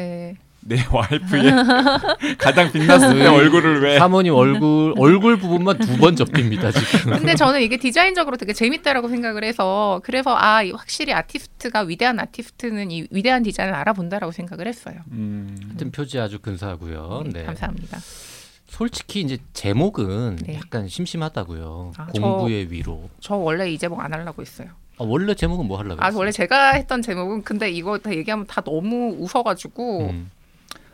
예. 0.70 0.76
내 0.76 0.84
와이프의 0.90 1.52
가장 2.38 2.70
빛났을 2.70 3.18
때 3.18 3.26
얼굴을 3.26 3.82
왜 3.82 3.98
사모님 3.98 4.34
얼굴 4.34 4.94
얼굴 4.96 5.36
부분만 5.38 5.78
두 5.78 5.96
번 5.98 6.16
접힙니다 6.16 6.70
지금. 6.72 7.12
근데 7.18 7.34
저는 7.34 7.62
이게 7.62 7.76
디자인적으로 7.76 8.36
되게 8.36 8.52
재밌다라고 8.52 9.08
생각을 9.08 9.44
해서 9.44 10.00
그래서 10.04 10.34
아이 10.36 10.70
확실히 10.72 11.12
아티스트가 11.12 11.82
위대한 11.82 12.18
아티스트는 12.20 12.90
이 12.90 13.06
위대한 13.10 13.42
디자인을 13.42 13.74
알아본다라고 13.74 14.32
생각을 14.32 14.66
했어요. 14.66 14.96
음, 15.12 15.56
하여튼 15.68 15.90
표지 15.92 16.18
아주 16.18 16.38
근사하고요. 16.40 17.22
네, 17.26 17.40
네. 17.40 17.44
감사합니다. 17.44 17.98
솔직히 18.68 19.20
이제 19.20 19.38
제목은 19.52 20.36
네. 20.46 20.54
약간 20.56 20.88
심심하다고요. 20.88 21.92
아, 21.98 22.06
공부의 22.06 22.70
위로. 22.72 23.10
저 23.20 23.34
원래 23.34 23.70
이 23.70 23.76
제목 23.78 24.00
안 24.00 24.12
하려고 24.12 24.40
했어요. 24.42 24.68
아, 24.98 25.04
원래 25.04 25.34
제목은 25.34 25.66
뭐 25.66 25.78
하려고 25.78 26.02
아 26.02 26.06
했어요? 26.06 26.18
원래 26.18 26.30
제가 26.32 26.72
했던 26.72 27.02
제목은 27.02 27.42
근데 27.42 27.70
이거 27.70 27.98
다 27.98 28.12
얘기하면 28.14 28.46
다 28.46 28.60
너무 28.62 29.14
웃어가지고 29.18 30.08
음. 30.10 30.30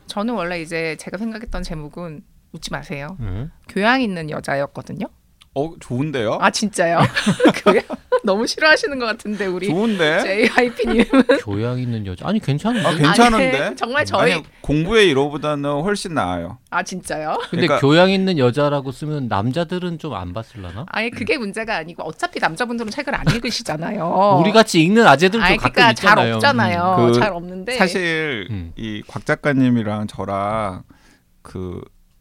저는 0.09 0.35
원래 0.35 0.61
이제 0.61 0.97
제가 0.97 1.19
생각했던 1.19 1.63
제목은 1.63 2.23
웃지 2.53 2.73
마세요. 2.73 3.17
음. 3.21 3.51
교양 3.69 4.01
있는 4.03 4.31
여자였거든요. 4.31 5.07
어 5.55 5.75
좋은데요? 5.81 6.39
아 6.41 6.51
진짜요? 6.51 6.99
교양 7.65 7.85
너무 8.25 8.47
싫어하시는 8.47 8.99
것 8.99 9.07
같은데 9.07 9.47
우리 9.47 9.69
좋은데? 9.69 10.21
JYP님. 10.23 11.05
교양 11.45 11.79
있는 11.79 12.05
여자. 12.07 12.27
아니 12.29 12.39
괜찮은데. 12.41 12.87
아 12.89 12.95
괜찮은데? 12.95 13.61
아니, 13.61 13.77
정말 13.77 14.05
저희 14.05 14.33
아니, 14.35 14.43
공부의 14.61 15.15
1호보다는 15.15 15.83
훨씬 15.83 16.15
나아요. 16.15 16.59
아 16.71 16.83
진짜요? 16.83 17.39
근데 17.51 17.67
그러니까- 17.67 17.79
교양 17.81 18.11
있는 18.11 18.39
여자라고 18.39 18.93
쓰면 18.93 19.29
남자들은 19.29 19.99
좀 19.99 20.09
안 20.15 20.33
봤을라나? 20.33 20.85
아니 20.89 21.11
그게 21.11 21.39
문제가 21.39 21.77
아니고 21.77 22.03
어차피 22.03 22.41
남자분들은 22.41 22.91
책을 22.91 23.15
안 23.15 23.25
읽으시잖아요. 23.29 24.39
우리 24.43 24.51
같이 24.53 24.83
읽는 24.83 25.07
아재들도 25.07 25.45
아니 25.45 25.57
가끔 25.57 25.75
그러니까 25.75 25.95
잘 25.95 26.11
있잖아요. 26.13 26.35
없잖아요. 26.37 27.07
그잘 27.13 27.33
없는데 27.33 27.77
사실 27.77 28.47
음. 28.51 28.73
이곽 28.77 29.25
작가님이랑 29.27 30.07
저랑 30.09 30.83
그 31.43 31.81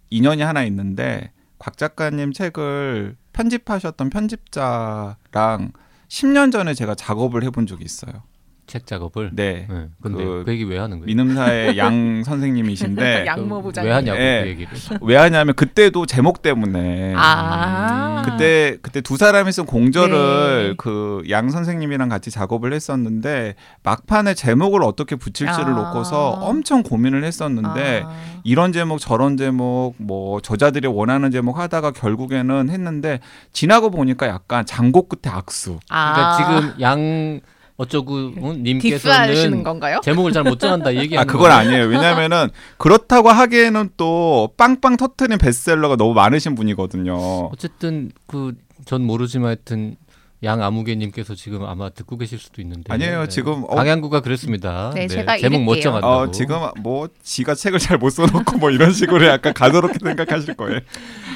인연이 0.10 0.42
하나 0.42 0.64
있는데 0.64 1.32
곽 1.60 1.78
작가님 1.78 2.34
책을 2.34 3.16
편집하셨던 3.34 4.10
편집자랑 4.10 5.72
10년 6.10 6.52
전에 6.52 6.74
제가 6.74 6.96
작업을 6.96 7.44
해본 7.44 7.68
적이 7.68 7.86
있어요. 7.86 8.24
책 8.68 8.86
작업을. 8.86 9.32
네. 9.34 9.66
네. 9.70 9.88
근데 10.02 10.24
그 10.24 10.44
그, 10.46 10.52
얘기 10.52 10.66
왜 10.66 10.78
하는 10.78 11.00
거예요? 11.00 11.06
민음사의 11.06 11.78
양 11.80 12.24
선생님이신데 12.24 13.26
양모 13.28 13.62
그 13.62 13.70
부장님. 13.70 13.90
왜 13.90 13.94
하냐고 13.96 14.20
예. 14.20 14.42
그 14.44 14.50
얘기를. 14.50 14.72
왜 15.02 15.16
하냐면 15.16 15.56
그때도 15.56 16.06
제목 16.06 16.42
때문에 16.42 17.14
아 17.16 18.24
그때 18.26 18.78
그때 18.82 19.02
두 19.02 19.16
사람이 19.16 19.52
쓴 19.54 19.66
공저를 19.66 20.70
네. 20.70 20.76
그양 20.78 21.50
선생님이랑 21.50 22.10
같이 22.10 22.30
작업을 22.30 22.74
했었는데 22.74 23.56
막판에 23.84 24.34
제목을 24.34 24.84
어떻게 24.84 25.16
붙일지를 25.16 25.74
아. 25.74 25.94
놓고서 25.94 26.32
엄청 26.32 26.84
고민을 26.84 27.24
했었는데 27.24 28.04
아. 28.06 28.12
이런 28.44 28.74
제목 28.74 29.00
저런 29.00 29.38
제목 29.38 29.96
뭐 29.98 30.42
저자들이 30.42 30.88
원하는 30.88 31.32
제목 31.32 31.58
하다가 31.58 31.92
결국에는 31.92 32.70
했는데 32.70 33.20
지나고 33.54 33.90
보니까 33.92 34.28
약간 34.28 34.66
장고 34.66 35.08
끝에 35.08 35.34
악수. 35.34 35.80
그러니까 35.88 35.88
아. 35.90 36.38
지금 36.38 36.82
양 36.82 37.40
어쩌고 37.78 38.32
님께서는? 38.58 39.64
제목을 40.04 40.32
잘 40.32 40.44
못 40.44 40.60
정한다 40.60 40.92
이아 40.92 41.02
얘기하는 41.04 41.28
그건 41.28 41.50
거예요. 41.50 41.56
아니에요. 41.60 41.86
왜냐면은 41.86 42.50
그렇다고 42.78 43.30
하기에는 43.30 43.90
또 43.98 44.50
빵빵 44.58 44.98
터트린 44.98 45.38
베스트셀러가 45.38 45.96
너무 45.96 46.14
많으신 46.14 46.56
분이거든요. 46.56 47.16
어쨌든 47.54 48.12
그 48.28 48.54
전 48.86 49.02
모르지만 49.04 49.48
하여튼 49.48 49.98
양 50.44 50.62
아무개님께서 50.64 51.34
지금 51.36 51.66
아마 51.66 51.90
듣고 51.90 52.16
계실 52.18 52.38
수도 52.40 52.62
있는데 52.62 52.94
아니에요. 52.94 53.22
네. 53.24 53.28
지금 53.28 53.64
어, 53.64 53.76
강양구가 53.76 54.22
그랬습니다. 54.22 54.92
네, 54.96 55.08
제가 55.08 55.38
제목 55.40 55.64
못. 55.64 55.82
정한다고. 55.82 56.14
어, 56.14 56.32
지금 56.32 56.60
뭐 56.82 57.10
지가 57.24 57.56
책을 57.56 57.80
잘 57.80 57.98
못 57.98 58.12
써놓고 58.12 58.58
뭐 58.60 58.70
이런 58.70 58.94
식으로 58.94 59.26
약간 59.26 59.54
가도롭게 59.54 59.98
생각하실 60.02 60.54
거예요. 60.54 60.80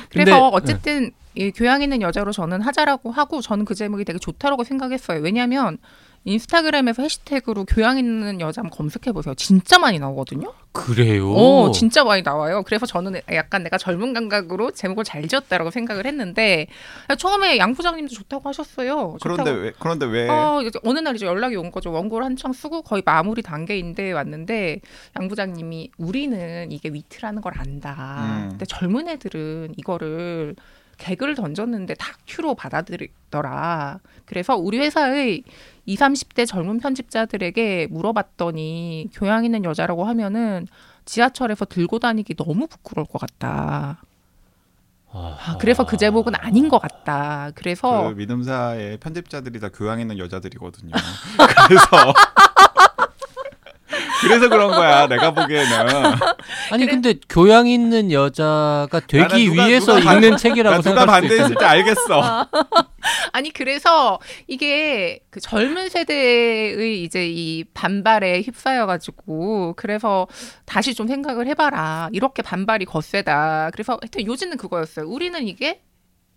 근데- 0.09 0.25
그래서 0.25 0.47
어쨌든 0.49 1.11
이 1.35 1.51
교양 1.51 1.81
있는 1.81 2.01
여자로 2.01 2.31
저는 2.31 2.61
하자라고 2.61 3.11
하고 3.11 3.41
저는 3.41 3.65
그 3.65 3.73
제목이 3.75 4.05
되게 4.05 4.19
좋다라고 4.19 4.63
생각했어요. 4.63 5.19
왜냐하면 5.21 5.77
인스타그램에서 6.23 7.01
해시태그로 7.01 7.65
교양 7.65 7.97
있는 7.97 8.39
여자 8.41 8.61
한번 8.61 8.77
검색해 8.77 9.11
보세요. 9.11 9.33
진짜 9.33 9.79
많이 9.79 9.97
나오거든요. 9.97 10.53
그래요. 10.71 11.31
오, 11.33 11.71
진짜 11.71 12.03
많이 12.03 12.21
나와요. 12.21 12.63
그래서 12.63 12.85
저는 12.85 13.19
약간 13.33 13.63
내가 13.63 13.77
젊은 13.77 14.13
감각으로 14.13 14.71
제목을 14.71 15.03
잘 15.03 15.27
지었다라고 15.27 15.71
생각을 15.71 16.05
했는데 16.05 16.67
처음에 17.17 17.57
양 17.57 17.73
부장님도 17.73 18.13
좋다고 18.13 18.47
하셨어요. 18.49 19.17
그런데 19.21 19.43
좋다고. 19.43 19.59
왜 19.61 19.73
그런데 19.79 20.05
왜 20.05 20.29
어, 20.29 20.61
어느 20.83 20.99
날 20.99 21.15
이제 21.15 21.25
연락이 21.25 21.55
온 21.55 21.71
거죠. 21.71 21.91
원고를 21.91 22.25
한창 22.25 22.53
쓰고 22.53 22.83
거의 22.83 23.01
마무리 23.03 23.41
단계인데 23.41 24.11
왔는데 24.11 24.79
양 25.19 25.27
부장님이 25.27 25.91
우리는 25.97 26.71
이게 26.71 26.89
위트라는 26.89 27.41
걸 27.41 27.53
안다. 27.57 28.41
음. 28.43 28.49
근데 28.51 28.65
젊은 28.65 29.07
애들은 29.07 29.73
이거를 29.77 30.55
개그를 31.01 31.35
던졌는데 31.35 31.95
다 31.95 32.13
큐로 32.27 32.53
받아들이더라. 32.53 33.99
그래서 34.25 34.55
우리 34.55 34.77
회사의 34.79 35.43
20, 35.87 35.99
30대 35.99 36.45
젊은 36.45 36.79
편집자들에게 36.79 37.87
물어봤더니 37.89 39.09
교양 39.13 39.43
있는 39.43 39.63
여자라고 39.63 40.05
하면은 40.05 40.67
지하철에서 41.05 41.65
들고 41.65 41.97
다니기 41.97 42.35
너무 42.35 42.67
부끄러울 42.67 43.07
것 43.07 43.19
같다. 43.19 44.03
아, 45.13 45.37
아, 45.45 45.57
그래서 45.57 45.85
그 45.85 45.97
제목은 45.97 46.35
아닌 46.35 46.69
것 46.69 46.79
같다. 46.79 47.51
그래서 47.55 48.09
그 48.09 48.13
믿음사의 48.13 48.97
편집자들이 48.97 49.59
다 49.59 49.69
교양 49.69 49.99
있는 49.99 50.19
여자들이거든요. 50.19 50.91
그래서 51.67 52.13
그래서 54.21 54.49
그런 54.49 54.69
거야. 54.71 55.07
내가 55.07 55.31
보기에는 55.31 55.69
아니 56.71 56.85
근데 56.85 57.15
교양 57.29 57.67
있는 57.67 58.11
여자가 58.11 59.01
되기 59.07 59.49
누가- 59.49 59.65
위해서 59.65 59.99
누가 59.99 60.13
읽는 60.13 60.37
책이라고 60.37 60.75
나 60.75 60.81
누가 60.81 60.89
생각할 61.01 61.21
반대했을. 61.21 61.55
때 61.55 61.65
알겠어. 61.65 62.47
아니 63.33 63.51
그래서 63.51 64.19
이게 64.47 65.19
그 65.29 65.39
젊은 65.39 65.89
세대의 65.89 67.03
이제 67.03 67.27
이 67.27 67.63
반발에 67.73 68.41
휩싸여 68.41 68.85
가지고 68.85 69.73
그래서 69.75 70.27
다시 70.65 70.93
좀 70.93 71.07
생각을 71.07 71.47
해봐라 71.47 72.09
이렇게 72.11 72.41
반발이 72.41 72.85
거세다 72.85 73.69
그래서 73.73 73.97
하여튼 74.01 74.25
요지는 74.27 74.57
그거였어요 74.57 75.07
우리는 75.07 75.47
이게 75.47 75.81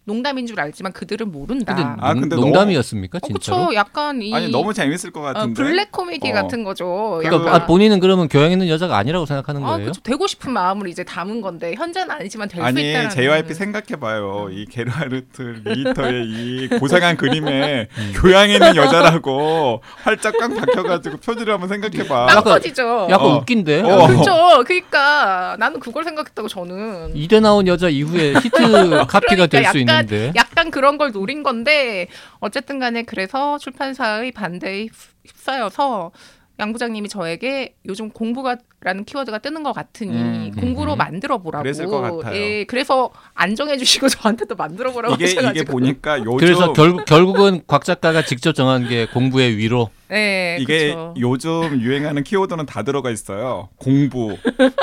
농담인 0.06 0.46
줄 0.46 0.60
알지만 0.60 0.92
그들은 0.92 1.32
모른다. 1.32 1.74
근데 1.74 1.88
아, 1.98 2.12
농- 2.12 2.20
근데 2.22 2.36
농담이었습니까 2.36 3.18
어, 3.22 3.26
진짜로? 3.26 3.66
그쵸. 3.68 3.74
약간 3.74 4.20
이 4.20 4.34
아니 4.34 4.48
너무 4.50 4.74
재밌을 4.74 5.10
것 5.10 5.20
어, 5.20 5.32
같은데. 5.32 5.54
블랙 5.62 5.90
코미디 5.92 6.30
어. 6.30 6.34
같은 6.34 6.62
거죠. 6.62 7.20
그러니까 7.22 7.48
약간. 7.48 7.62
아, 7.62 7.66
본인은 7.66 8.00
그러면 8.00 8.28
교양 8.28 8.52
있는 8.52 8.68
여자가 8.68 8.98
아니라고 8.98 9.24
생각하는 9.24 9.64
아, 9.64 9.66
거예요? 9.76 9.86
그쵸. 9.86 10.00
되고 10.02 10.26
싶은 10.26 10.52
마음을 10.52 10.88
이제 10.88 11.04
담은 11.04 11.40
건데 11.40 11.74
현재는 11.74 12.10
아니지만 12.10 12.48
될수 12.48 12.66
아니 12.66 12.90
있다는. 12.90 13.10
JYP 13.10 13.54
생각해봐요. 13.54 14.48
이 14.52 14.66
게르하르트 14.66 15.62
리히터의 15.64 16.24
이 16.26 16.68
고상한 16.78 17.16
그림에 17.16 17.88
음. 17.96 18.12
교양 18.16 18.50
있는 18.50 18.76
여자라고 18.76 19.82
활짝 20.02 20.34
꽉 20.38 20.54
박혀가지고 20.54 21.16
표지를 21.18 21.54
한번 21.54 21.68
생각해봐. 21.70 22.26
딱 22.26 22.36
약간- 22.38 22.44
터지죠. 22.44 23.06
약간 23.10 23.26
어. 23.26 23.36
웃긴데. 23.38 23.80
어. 23.82 24.06
그렇죠. 24.06 24.64
그러니까 24.66 25.56
나는 25.58 25.80
그걸 25.80 26.04
생각했다고 26.04 26.48
저는. 26.48 27.12
이대 27.16 27.40
나온 27.40 27.66
여자 27.66 27.88
이후에 27.88 28.34
히트 28.34 28.50
카피가 29.08 29.46
될수 29.46 29.72
그러니까 29.72 29.93
약간- 29.94 30.04
있는데. 30.14 30.32
약간 30.36 30.70
그런 30.70 30.98
걸 30.98 31.12
노린 31.12 31.42
건데 31.42 32.08
어쨌든 32.40 32.78
간에 32.78 33.02
그래서 33.02 33.58
출판사의 33.58 34.32
반대에 34.32 34.84
휩- 34.84 34.92
휩싸여서 35.24 36.12
양 36.60 36.72
부장님이 36.72 37.08
저에게 37.08 37.74
요즘 37.86 38.10
공부가라는 38.10 39.04
키워드가 39.06 39.38
뜨는 39.38 39.64
것 39.64 39.72
같으니 39.72 40.12
음. 40.12 40.52
공부로 40.56 40.92
음. 40.92 40.98
만들어 40.98 41.38
보라고. 41.38 41.64
그랬을 41.64 41.86
것 41.86 42.00
같아요. 42.00 42.36
예, 42.36 42.64
그래서 42.64 43.10
안 43.34 43.56
정해 43.56 43.76
주시고 43.76 44.06
저한테도 44.38 44.54
만들어 44.54 44.92
보라고 44.92 45.14
이게 45.16 45.24
하셔가지고. 45.24 45.50
이게 45.50 45.64
보니까 45.64 46.18
요즘 46.20 46.36
그래서 46.36 46.72
결국 46.72 47.04
결국은 47.06 47.62
곽 47.66 47.84
작가가 47.84 48.22
직접 48.22 48.52
정한 48.52 48.86
게 48.88 49.06
공부의 49.06 49.56
위로. 49.56 49.90
네, 50.08 50.58
이게 50.60 50.88
그쵸. 50.88 51.14
요즘 51.18 51.80
유행하는 51.80 52.22
키워드는 52.24 52.66
다 52.66 52.82
들어가 52.82 53.10
있어요. 53.10 53.70
공부, 53.78 54.36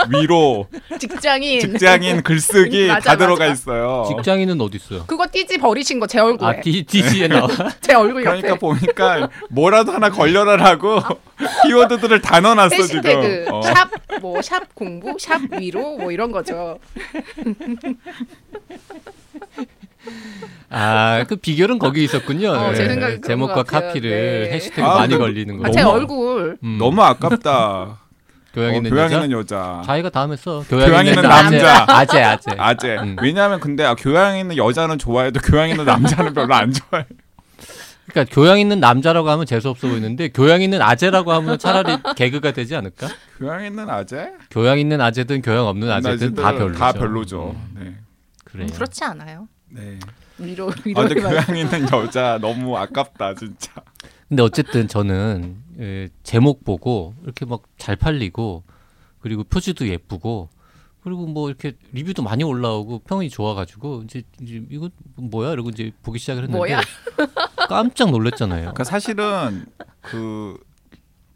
위로, 0.10 0.68
직장인 1.00 1.60
직장인, 1.60 2.24
글쓰기 2.24 2.88
맞아, 2.90 3.12
다 3.12 3.18
들어가 3.18 3.46
맞아. 3.46 3.54
있어요. 3.54 4.06
직장인은 4.10 4.60
어디 4.60 4.78
있어요? 4.78 5.06
그거 5.06 5.28
띠지 5.32 5.58
버리신 5.60 6.00
거 6.00 6.08
제 6.08 6.20
얼굴에 6.20 6.48
아 6.50 6.60
DG에 6.62 7.28
나와. 7.28 7.48
제 7.82 7.94
얼굴 7.94 8.24
그러니까 8.24 8.50
옆에 8.50 8.60
보니까 8.60 9.30
뭐라도 9.50 9.92
하나 9.92 10.10
걸려라라고 10.10 11.00
키워드들을 11.68 12.20
다 12.22 12.40
넣어놨어 12.42 12.76
해시태그 12.76 13.22
지금. 13.22 13.46
어. 13.54 13.62
샵 13.62 13.90
뭐 14.22 14.42
샵 14.42 14.74
공부 14.76 15.16
샵 15.20 15.40
위로 15.60 15.98
뭐 15.98 16.12
이런 16.12 16.32
거죠. 16.32 16.80
아, 20.70 21.24
그 21.28 21.36
비결은 21.36 21.80
거기 21.80 22.04
있었군요. 22.04 22.52
어, 22.52 22.74
제 22.74 22.84
네. 22.84 22.90
생각에 22.90 23.14
그런 23.18 23.22
제목과 23.28 23.56
것 23.56 23.68
같아요. 23.68 23.88
카피를 23.90 24.10
네. 24.50 24.56
해시태그 24.56 24.82
아, 24.88 24.96
많이 24.96 25.10
근데 25.10 25.18
걸리는 25.18 25.58
거. 25.58 25.68
아, 25.68 25.72
제 25.72 25.82
너무- 25.82 25.96
얼굴 25.98 26.58
음, 26.64 26.78
너무 26.80 27.02
아깝다. 27.02 28.00
교양 28.54 28.74
어, 28.74 28.76
있는 28.78 28.90
교양 28.92 29.06
여자. 29.06 29.16
있는 29.24 29.32
여자. 29.38 29.82
자기가 29.86 30.10
다음에 30.10 30.36
써. 30.36 30.64
교양 30.70 31.06
있는 31.06 31.22
남자. 31.24 31.86
아재, 31.88 32.22
아재. 32.22 32.52
아재. 32.60 32.98
음. 32.98 33.16
왜냐하면 33.22 33.60
근데 33.60 33.84
아, 33.86 33.96
교양 33.96 34.38
있는 34.38 34.58
여자는 34.58 34.98
좋아해도 34.98 35.40
교양 35.42 35.70
있는 35.70 35.86
남자는 35.86 36.34
별로 36.34 36.54
안 36.54 36.72
좋아해. 36.74 37.06
그러니까 38.10 38.34
교양 38.36 38.60
있는 38.60 38.82
남자라고 38.82 39.30
하면 39.30 39.46
재수 39.46 39.70
없어 39.70 39.88
보이는데 39.88 40.30
교양 40.30 40.62
있는 40.62 40.82
아재라고 40.82 41.32
하면 41.32 41.58
차라리 41.60 41.96
개그가 42.18 42.52
되지 42.52 42.76
않을까? 42.76 43.08
교양 43.38 43.64
있는 43.64 43.90
아재? 43.90 44.32
교양 44.50 44.80
있는 44.80 45.00
아재든 45.00 45.42
교양 45.42 45.66
없는 45.68 45.90
아재든 45.90 46.36
다 46.36 46.52
별로죠. 46.52 46.78
다 46.78 46.92
별로죠. 46.92 47.56
네. 47.80 47.96
그래요. 48.44 48.68
음, 48.68 48.74
그렇지 48.74 49.06
않아요. 49.06 49.48
네. 49.72 50.00
위로 50.38 50.70
아, 50.70 50.76
위로 50.86 51.02
근데 51.08 51.22
교양 51.22 51.56
있는 51.56 51.88
여자 51.92 52.38
너무 52.42 52.78
아깝다 52.78 53.36
진짜. 53.36 53.72
근데 54.28 54.44
어쨌든 54.44 54.88
저는 54.88 55.58
에, 55.80 56.10
제목 56.24 56.64
보고 56.64 57.14
이렇게 57.24 57.46
막 57.46 57.62
잘 57.78 57.96
팔리고 57.96 58.64
그리고 59.22 59.44
표지도 59.44 59.88
예쁘고 59.88 60.50
그리고 61.04 61.26
뭐 61.26 61.50
이렇게 61.50 61.74
리뷰도 61.94 62.22
많이 62.22 62.44
올라오고 62.44 63.00
평이 63.00 63.30
좋아가지고 63.30 64.04
이제, 64.04 64.22
이제 64.40 64.64
이거 64.70 64.90
뭐야 65.16 65.52
이러고 65.54 65.70
이제 65.70 65.92
보기 66.04 66.20
시작을 66.20 66.44
했는데 66.44 66.58
뭐야? 66.58 66.82
깜짝 67.68 68.12
놀랐잖아요. 68.12 68.62
그러니까 68.62 68.84
사실은 68.84 69.66
그 70.02 70.58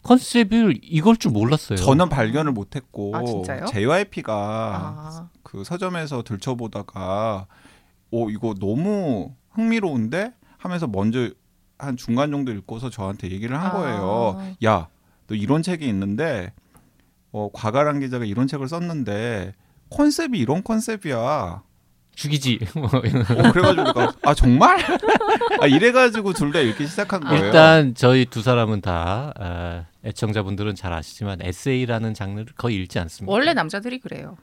컨셉을 0.03 0.79
이걸 0.83 1.17
줄 1.17 1.31
몰랐어요. 1.31 1.77
저는 1.77 2.09
발견을 2.09 2.51
못했고 2.51 3.15
아? 3.15 3.65
JYP가 3.65 4.33
아, 4.35 5.29
그 5.41 5.63
서점에서 5.63 6.21
들춰보다가 6.21 7.47
오 8.11 8.29
이거 8.29 8.53
너무 8.59 9.33
흥미로운데 9.51 10.33
하면서 10.57 10.87
먼저 10.87 11.29
한 11.77 11.97
중간 11.97 12.31
정도 12.31 12.51
읽고서 12.51 12.89
저한테 12.89 13.29
얘기를 13.31 13.59
한 13.59 13.67
아. 13.67 13.71
거예요. 13.71 14.55
야, 14.63 14.87
너 15.27 15.35
이런 15.35 15.61
책이 15.61 15.87
있는데 15.87 16.53
어, 17.31 17.49
과가란 17.53 17.99
기자가 17.99 18.23
이런 18.25 18.47
책을 18.47 18.67
썼는데 18.69 19.53
컨셉이 19.89 20.39
이런 20.39 20.63
컨셉이야. 20.63 21.63
죽이지. 22.15 22.59
뭐 22.75 22.85
어, 22.85 23.51
그래가지고 23.51 24.01
아 24.23 24.33
정말? 24.33 24.77
아 25.59 25.67
이래가지고 25.67 26.31
둘 26.31 26.53
다 26.53 26.59
읽기 26.61 26.87
시작한 26.87 27.19
거예요. 27.21 27.43
일단 27.45 27.93
저희 27.93 28.25
두 28.25 28.41
사람은 28.41 28.79
다 28.79 29.33
아, 29.37 29.85
애청자분들은 30.05 30.75
잘 30.75 30.93
아시지만 30.93 31.39
에세이라는 31.41 32.13
장르를 32.13 32.53
거의 32.55 32.77
읽지 32.77 32.99
않습니다. 32.99 33.29
원래 33.33 33.53
남자들이 33.53 33.99
그래요. 33.99 34.37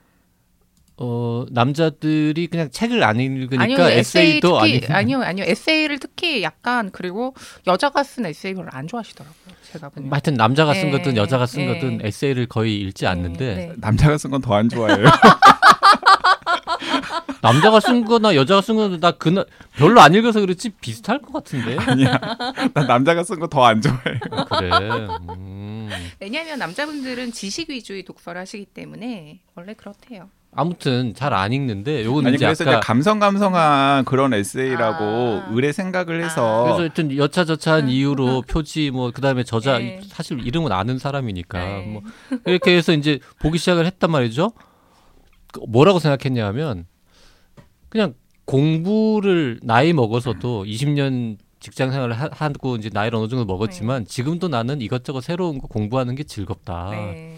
어 0.98 1.46
남자들이 1.50 2.46
그냥 2.48 2.70
책을 2.70 3.02
안 3.02 3.18
읽으니까 3.18 3.62
아니요 3.62 3.78
에세이 3.80 3.96
에세이도 4.38 4.60
특히 4.60 4.84
아니 4.86 4.94
아니요 4.94 5.22
아니요 5.22 5.44
에세이를 5.48 5.98
특히 5.98 6.42
약간 6.42 6.90
그리고 6.92 7.34
여자가 7.66 8.02
쓴 8.02 8.26
에세이 8.26 8.54
별로 8.54 8.68
안 8.72 8.86
좋아하시더라고요. 8.86 9.54
제가 9.72 9.88
보면. 9.88 10.12
하여튼 10.12 10.34
남자가 10.34 10.74
쓴 10.74 10.90
네, 10.90 10.98
거든 10.98 11.16
여자가 11.16 11.46
쓴 11.46 11.66
네. 11.66 11.74
거든 11.74 12.00
에세이를 12.04 12.46
거의 12.46 12.78
읽지 12.80 13.06
않는데 13.06 13.54
네, 13.54 13.66
네. 13.68 13.72
남자가 13.78 14.18
쓴 14.18 14.30
건 14.30 14.42
더 14.42 14.52
안 14.54 14.68
좋아해요. 14.68 15.06
남자가 17.42 17.80
쓴 17.80 18.04
거나 18.04 18.34
여자가 18.36 18.60
쓴 18.60 18.76
거나 18.76 18.98
나 18.98 19.10
그날 19.12 19.44
별로 19.76 20.00
안 20.00 20.14
읽어서 20.14 20.40
그렇지 20.40 20.70
비슷할 20.80 21.20
것 21.20 21.32
같은데 21.32 21.76
아니야. 21.78 22.20
난 22.74 22.86
남자가 22.86 23.24
쓴 23.24 23.40
거 23.40 23.48
더 23.48 23.64
안 23.64 23.80
좋아해. 23.80 24.20
그래 24.48 24.70
음. 25.30 25.88
왜냐하면 26.20 26.58
남자분들은 26.58 27.32
지식 27.32 27.70
위주의 27.70 28.04
독서를 28.04 28.40
하시기 28.42 28.66
때문에 28.66 29.40
원래 29.56 29.74
그렇대요. 29.74 30.28
아무튼 30.54 31.14
잘 31.14 31.32
안 31.32 31.52
읽는데 31.52 32.04
요건 32.04 32.26
아니 32.26 32.36
이제 32.36 32.44
그래서 32.44 32.64
아까 32.64 32.72
이제 32.72 32.80
감성 32.82 33.18
감성한 33.18 34.04
그런 34.04 34.34
에세이라고 34.34 35.04
아. 35.04 35.48
의뢰 35.50 35.72
생각을 35.72 36.22
해서 36.22 36.60
아. 36.60 36.62
그래서 36.64 36.80
하여튼 36.80 37.16
여차저차한 37.16 37.88
이유로 37.88 38.42
표지 38.48 38.90
뭐 38.90 39.10
그다음에 39.12 39.44
저자 39.44 39.78
네. 39.78 40.00
사실 40.06 40.46
이름은 40.46 40.70
아는 40.70 40.98
사람이니까 40.98 41.58
네. 41.58 41.86
뭐 41.86 42.02
이렇게 42.46 42.76
해서 42.76 42.92
이제 42.92 43.18
보기 43.40 43.56
시작을 43.58 43.86
했단 43.86 44.10
말이죠. 44.10 44.52
그 45.52 45.60
뭐라고 45.68 45.98
생각했냐면 45.98 46.84
그냥 47.88 48.14
공부를 48.44 49.58
나이 49.62 49.92
먹어서도 49.94 50.64
20년 50.64 51.38
직장 51.60 51.92
생활을 51.92 52.12
하- 52.18 52.28
하고 52.32 52.76
이제 52.76 52.90
나이를 52.92 53.16
어느 53.18 53.28
정도 53.28 53.44
먹었지만 53.46 54.04
지금도 54.04 54.48
나는 54.48 54.80
이것저것 54.82 55.22
새로운 55.22 55.58
거 55.58 55.66
공부하는 55.68 56.14
게 56.14 56.24
즐겁다. 56.24 56.90
네. 56.90 57.36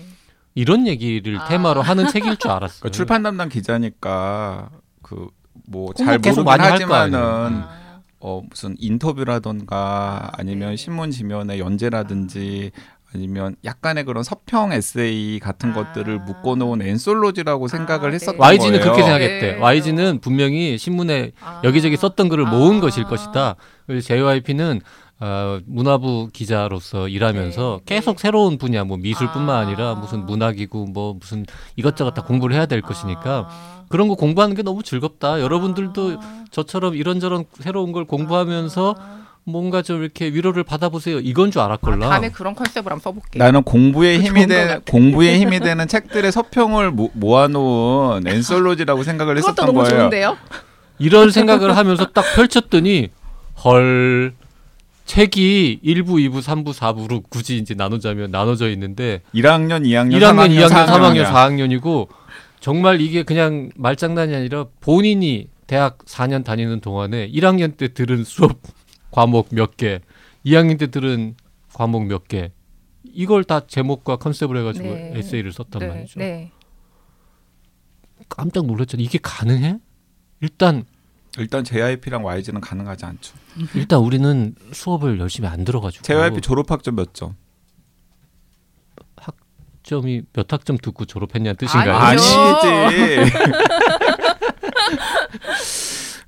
이런 0.54 0.86
얘기를 0.86 1.38
아. 1.38 1.44
테마로 1.46 1.82
하는 1.82 2.08
책일 2.08 2.36
줄 2.36 2.50
알았어요. 2.52 2.80
그 2.82 2.90
출판 2.90 3.22
담당 3.22 3.48
기자니까 3.48 4.70
그 5.02 5.28
뭐 5.66 5.92
잘 5.94 6.18
모르긴 6.18 6.44
많이 6.44 6.62
할거 6.62 6.94
아니에요. 6.94 7.22
하지만은 7.22 7.62
아, 7.62 8.00
어 8.20 8.42
무슨 8.48 8.74
인터뷰라던가 8.78 9.76
아, 9.76 10.30
아니면 10.38 10.70
네. 10.70 10.76
신문 10.76 11.10
지면의 11.10 11.58
연재라든지 11.58 12.70
아니면 13.14 13.54
약간의 13.64 14.04
그런 14.04 14.24
서평 14.24 14.72
에세이 14.72 15.38
같은 15.38 15.70
아. 15.70 15.74
것들을 15.74 16.18
묶어놓은 16.20 16.82
엔솔로지라고 16.82 17.68
생각을 17.68 18.10
네. 18.10 18.14
했었던 18.16 18.38
YG는 18.40 18.80
거예요. 18.80 18.82
그렇게 18.82 19.02
생각했대. 19.02 19.52
네. 19.54 19.58
YG는 19.60 20.18
분명히 20.20 20.76
신문에 20.76 21.32
아. 21.40 21.60
여기저기 21.64 21.96
썼던 21.96 22.28
글을 22.28 22.46
모은 22.46 22.78
아. 22.78 22.80
것일 22.80 23.04
것이다. 23.04 23.54
그리고 23.86 24.00
JYP는 24.00 24.80
어, 25.20 25.60
문화부 25.66 26.30
기자로서 26.32 27.08
일하면서 27.08 27.80
네, 27.86 27.94
계속 27.94 28.16
네. 28.16 28.22
새로운 28.22 28.58
분야, 28.58 28.84
뭐 28.84 28.96
미술뿐만 28.96 29.54
아. 29.54 29.58
아니라 29.60 29.94
무슨 29.94 30.26
문학이고 30.26 30.86
뭐 30.86 31.14
무슨 31.18 31.46
이것저것 31.76 32.12
다 32.14 32.22
공부를 32.22 32.56
해야 32.56 32.66
될 32.66 32.82
것이니까 32.82 33.46
아. 33.48 33.84
그런 33.88 34.08
거 34.08 34.16
공부하는 34.16 34.56
게 34.56 34.62
너무 34.62 34.82
즐겁다. 34.82 35.40
여러분들도 35.40 36.18
아. 36.20 36.44
저처럼 36.50 36.96
이런저런 36.96 37.44
새로운 37.60 37.92
걸 37.92 38.04
공부하면서 38.06 38.96
아. 38.98 39.24
뭔가 39.46 39.82
좀 39.82 40.02
이렇게 40.02 40.26
위로를 40.26 40.64
받아보세요. 40.64 41.20
이건 41.20 41.50
줄 41.50 41.60
아, 41.60 41.66
알았걸라. 41.66 42.08
다음에 42.08 42.30
그런 42.30 42.54
컨셉으로 42.54 42.94
한번 42.94 43.00
써볼게요. 43.00 43.44
나는 43.44 43.62
공부에 43.62 44.16
힘이 44.18 44.46
좋은 44.46 44.48
것 44.48 44.54
되는. 44.54 44.80
공부에 44.88 45.38
힘이 45.38 45.60
되는 45.60 45.86
책들의 45.86 46.32
서평을 46.32 46.90
모, 46.90 47.10
모아놓은 47.12 48.26
엔솔로지라고 48.26 49.02
생각을 49.02 49.34
그것도 49.36 49.48
했었던 49.50 49.66
너무 49.66 49.80
거예요. 49.80 49.98
좋은데요? 50.00 50.36
이런 50.98 51.30
생각을 51.30 51.76
하면서 51.76 52.06
딱 52.06 52.24
펼쳤더니 52.34 53.10
헐 53.64 54.34
책이 55.04 55.80
1부, 55.84 56.06
2부, 56.06 56.40
3부, 56.40 56.72
4부로 56.72 57.22
굳이 57.28 57.58
이제 57.58 57.74
나누자면 57.74 58.30
나눠져 58.30 58.70
있는데 58.70 59.22
1학년, 59.34 59.82
2학년, 59.84 60.18
1학년, 60.18 60.48
3학년, 60.48 60.68
2학년, 60.68 60.86
3학년, 60.86 61.24
4학년. 61.24 61.80
4학년이고 61.80 62.08
정말 62.60 63.00
이게 63.00 63.22
그냥 63.22 63.70
말장난이 63.76 64.34
아니라 64.34 64.66
본인이 64.80 65.48
대학 65.66 65.98
4년 65.98 66.44
다니는 66.44 66.80
동안에 66.80 67.30
1학년 67.30 67.76
때 67.76 67.92
들은 67.92 68.24
수업 68.24 68.60
과목 69.10 69.48
몇 69.50 69.76
개, 69.76 70.00
2학년 70.46 70.78
때 70.78 70.86
들은 70.86 71.34
과목 71.74 72.06
몇 72.06 72.26
개, 72.26 72.50
이걸 73.04 73.44
다 73.44 73.60
제목과 73.66 74.16
컨셉을 74.16 74.56
해가지고 74.58 74.86
네. 74.86 75.12
에세이를 75.16 75.52
썼단 75.52 75.80
네, 75.80 75.86
말이죠. 75.88 76.18
네. 76.18 76.50
깜짝 78.28 78.66
놀랐잖아요. 78.66 79.04
이게 79.04 79.18
가능해? 79.22 79.78
일단 80.40 80.84
일단 81.38 81.64
JYP랑 81.64 82.24
YG는 82.24 82.60
가능하지 82.60 83.06
않죠. 83.06 83.34
일단 83.74 84.00
우리는 84.00 84.54
수업을 84.72 85.18
열심히 85.18 85.48
안 85.48 85.64
들어가지고 85.64 86.02
JYP 86.04 86.40
졸업학점 86.40 86.96
몇 86.96 87.12
점? 87.14 87.34
학점이 89.16 90.22
몇 90.32 90.52
학점 90.52 90.78
듣고 90.78 91.04
졸업했냐는 91.04 91.56
뜻인가요? 91.56 91.94
아니지. 91.94 92.34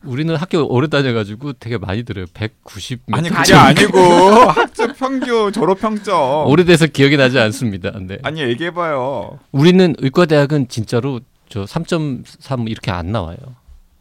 우리는 0.04 0.34
학교 0.36 0.64
오래 0.72 0.86
다녀가지고 0.88 1.54
되게 1.54 1.78
많이 1.78 2.04
들어요. 2.04 2.26
190. 2.32 3.02
몇 3.06 3.18
아니. 3.18 3.28
그게 3.28 3.54
아니고 3.54 3.98
학점 4.50 4.92
평균 4.94 5.52
졸업 5.52 5.80
평점. 5.80 6.46
오래돼서 6.46 6.86
기억이 6.86 7.16
나지 7.16 7.38
않습니다. 7.40 7.90
네. 8.00 8.18
아니 8.22 8.40
얘기해봐요. 8.42 9.38
우리는 9.52 9.94
의과대학은 9.98 10.68
진짜로 10.68 11.20
저 11.48 11.64
3.3 11.64 12.70
이렇게 12.70 12.90
안 12.92 13.10
나와요. 13.10 13.36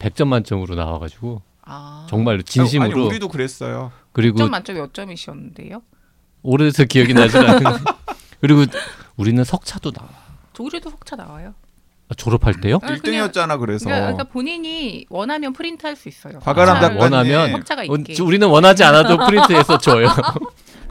100점 0.05 0.27
만점으로 0.27 0.75
나와가지고 0.75 1.41
아. 1.63 2.05
정말로 2.09 2.41
진심으로 2.43 2.91
아니 2.93 3.05
우리도 3.07 3.27
그랬어요. 3.27 3.91
그리고 4.11 4.37
100점 4.39 4.49
만점 4.49 4.75
몇 4.77 4.93
점이셨는데요? 4.93 5.81
오래돼서 6.43 6.83
기억이 6.85 7.13
나지 7.13 7.37
않는 7.37 7.63
그리고 8.39 8.65
우리는 9.17 9.43
석차도 9.43 9.91
나와 9.91 10.09
우리도 10.59 10.89
석차 10.91 11.15
나와요. 11.15 11.53
아, 12.07 12.13
졸업할 12.13 12.61
때요? 12.61 12.75
아, 12.75 12.79
그냥- 12.95 12.99
1등이었잖아 13.31 13.59
그래서. 13.59 13.85
그러니까, 13.85 14.11
그러니까 14.13 14.23
본인이 14.31 15.07
원하면 15.09 15.53
프린트할 15.53 15.95
수 15.95 16.07
있어요. 16.07 16.39
과가람 16.39 16.75
작가님. 16.79 16.99
원하면 17.01 17.51
석차가 17.51 17.81
어, 17.81 17.95
있게. 17.97 18.13
저- 18.13 18.23
우리는 18.23 18.47
원하지 18.47 18.83
않아도 18.83 19.17
프린트해서 19.25 19.79
줘요. 19.79 20.07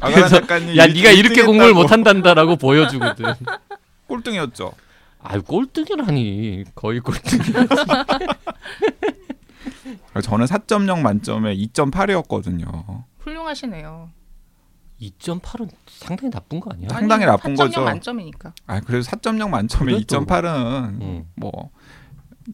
그래서 0.00 0.28
작가님 0.40 0.76
야 0.76 0.84
일- 0.86 0.94
네가 0.94 1.10
이렇게 1.12 1.42
공부를 1.44 1.68
일등했다고. 1.70 1.82
못한단다라고 1.82 2.56
보여주거든. 2.56 3.26
꼴등이었죠. 4.08 4.72
아유 5.24 5.42
꼴등이라니 5.42 6.64
거의 6.74 7.00
꼴등. 7.00 7.38
저는 10.22 10.46
4.0 10.46 11.00
만점에 11.00 11.56
2.8이었거든요. 11.56 13.04
훌륭하시네요. 13.18 14.10
2.8은 15.00 15.70
상당히 15.86 16.30
나쁜 16.30 16.60
거 16.60 16.70
아니야? 16.72 16.88
상당히 16.90 17.24
나쁜 17.24 17.54
4.0 17.54 17.56
거죠. 17.56 17.84
만점이니까. 17.84 18.52
아 18.66 18.80
그래도 18.80 19.02
4.0 19.02 19.48
만점에 19.48 19.92
그래도. 19.92 20.18
2.8은 20.20 21.00
음. 21.00 21.26
뭐 21.36 21.70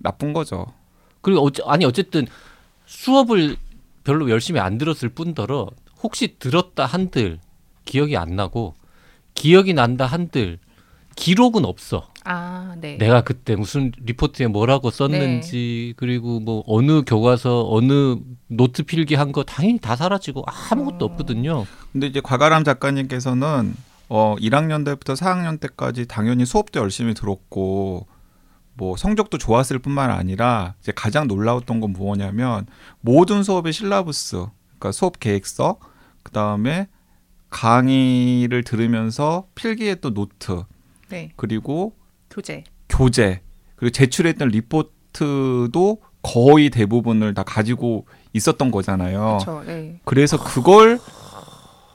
나쁜 0.01 0.33
거죠. 0.33 0.73
그리고 1.23 1.45
어째, 1.45 1.63
아니 1.67 1.85
어쨌든 1.85 2.27
수업을 2.87 3.57
별로 4.05 4.31
열심히 4.31 4.61
안 4.61 4.79
들었을 4.79 5.09
뿐더러 5.11 5.69
혹시 6.03 6.37
들었다 6.39 6.87
한들 6.87 7.41
기억이 7.85 8.17
안 8.17 8.37
나고 8.37 8.75
기억이 9.35 9.75
난다 9.75 10.07
한들 10.07 10.59
기록은 11.17 11.65
없어. 11.65 12.10
아, 12.25 12.75
네. 12.81 12.99
내가 12.99 13.23
그때 13.23 13.57
무슨 13.57 13.93
리포트에 13.99 14.47
뭐라고 14.49 14.91
썼는지 14.91 15.95
그리고 15.97 16.39
뭐 16.41 16.63
어느 16.67 17.03
교과서 17.03 17.67
어느 17.71 18.17
노트 18.49 18.83
필기 18.83 19.15
한 19.15 19.33
거 19.33 19.43
당연히 19.45 19.79
다 19.79 19.97
사라지고 19.97 20.45
아무것도 20.71 21.05
어. 21.05 21.09
없거든요. 21.09 21.67
근데 21.93 22.07
이제 22.09 22.21
과가람 22.21 22.65
작가님께서는 22.65 23.75
어 24.09 24.35
1학년 24.41 24.85
때부터 24.85 25.15
4학년 25.15 25.61
때까지 25.61 26.07
당연히 26.07 26.45
수업도 26.45 26.81
열심히 26.81 27.15
들었고 27.15 28.07
뭐 28.75 28.97
성적도 28.97 29.39
좋았을 29.39 29.79
뿐만 29.79 30.11
아니라 30.11 30.75
이제 30.81 30.91
가장 30.93 31.29
놀라웠던 31.29 31.81
건 31.81 31.93
뭐냐면 31.93 32.67
모든 33.01 33.43
수업의 33.43 33.73
syllabus 33.73 34.47
그러니까 34.79 34.93
수업 34.93 35.21
계획서 35.21 35.79
그다음에 36.25 36.89
강의를 37.51 38.65
들으면서 38.65 39.47
필기했던 39.55 40.15
노트 40.15 40.65
네. 41.09 41.31
그리고 41.37 41.95
교재. 42.31 42.65
교재 42.89 43.41
그리고 43.77 43.91
제출했던 43.93 44.49
리포트도 44.49 45.99
거의 46.23 46.71
대부분을 46.71 47.35
다 47.35 47.43
가지고 47.43 48.07
있었던 48.33 48.71
거잖아요. 48.71 49.39
그렇죠. 49.41 49.63
네. 49.67 50.01
그래서 50.05 50.43
그걸 50.43 51.01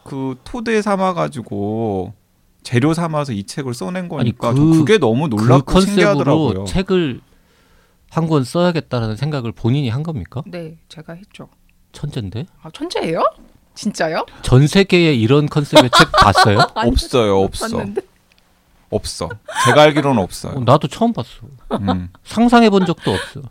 그 0.04 0.36
토대 0.44 0.82
삼아 0.82 1.14
가지고 1.14 2.14
재료 2.64 2.94
삼아서 2.94 3.32
이 3.34 3.44
책을 3.44 3.74
써낸 3.74 4.08
거니까 4.08 4.50
아니, 4.50 4.58
저 4.58 4.64
그- 4.64 4.80
그게 4.80 4.98
너무 4.98 5.30
그 5.30 5.36
놀랍고 5.36 5.66
컨셉으로 5.72 5.86
신기하더라고요. 5.86 6.66
책을 6.66 7.22
한 8.10 8.28
권 8.28 8.44
써야겠다라는 8.46 9.18
생각을 9.18 9.52
본인이 9.52 9.90
한 9.90 10.02
겁니까? 10.02 10.42
네, 10.48 10.78
제가 10.88 11.14
했죠. 11.14 11.50
천재인데? 11.92 12.46
아, 12.62 12.70
천재예요? 12.72 13.22
진짜요? 13.76 14.26
전 14.42 14.68
세계에 14.68 15.14
이런 15.14 15.48
컨셉의 15.48 15.90
책 15.92 16.12
봤어요? 16.14 16.60
없어요, 16.76 17.38
없어, 17.42 17.68
봤는데. 17.78 18.02
없어. 18.96 19.30
제가 19.66 19.84
알기로는 19.84 20.20
어, 20.20 20.24
없어요. 20.24 20.60
나도 20.62 20.88
처음 20.88 21.14
봤어. 21.14 21.30
음. 21.74 22.10
상상해 22.24 22.70
본 22.70 22.86
적도 22.86 23.12
없어. 23.12 23.42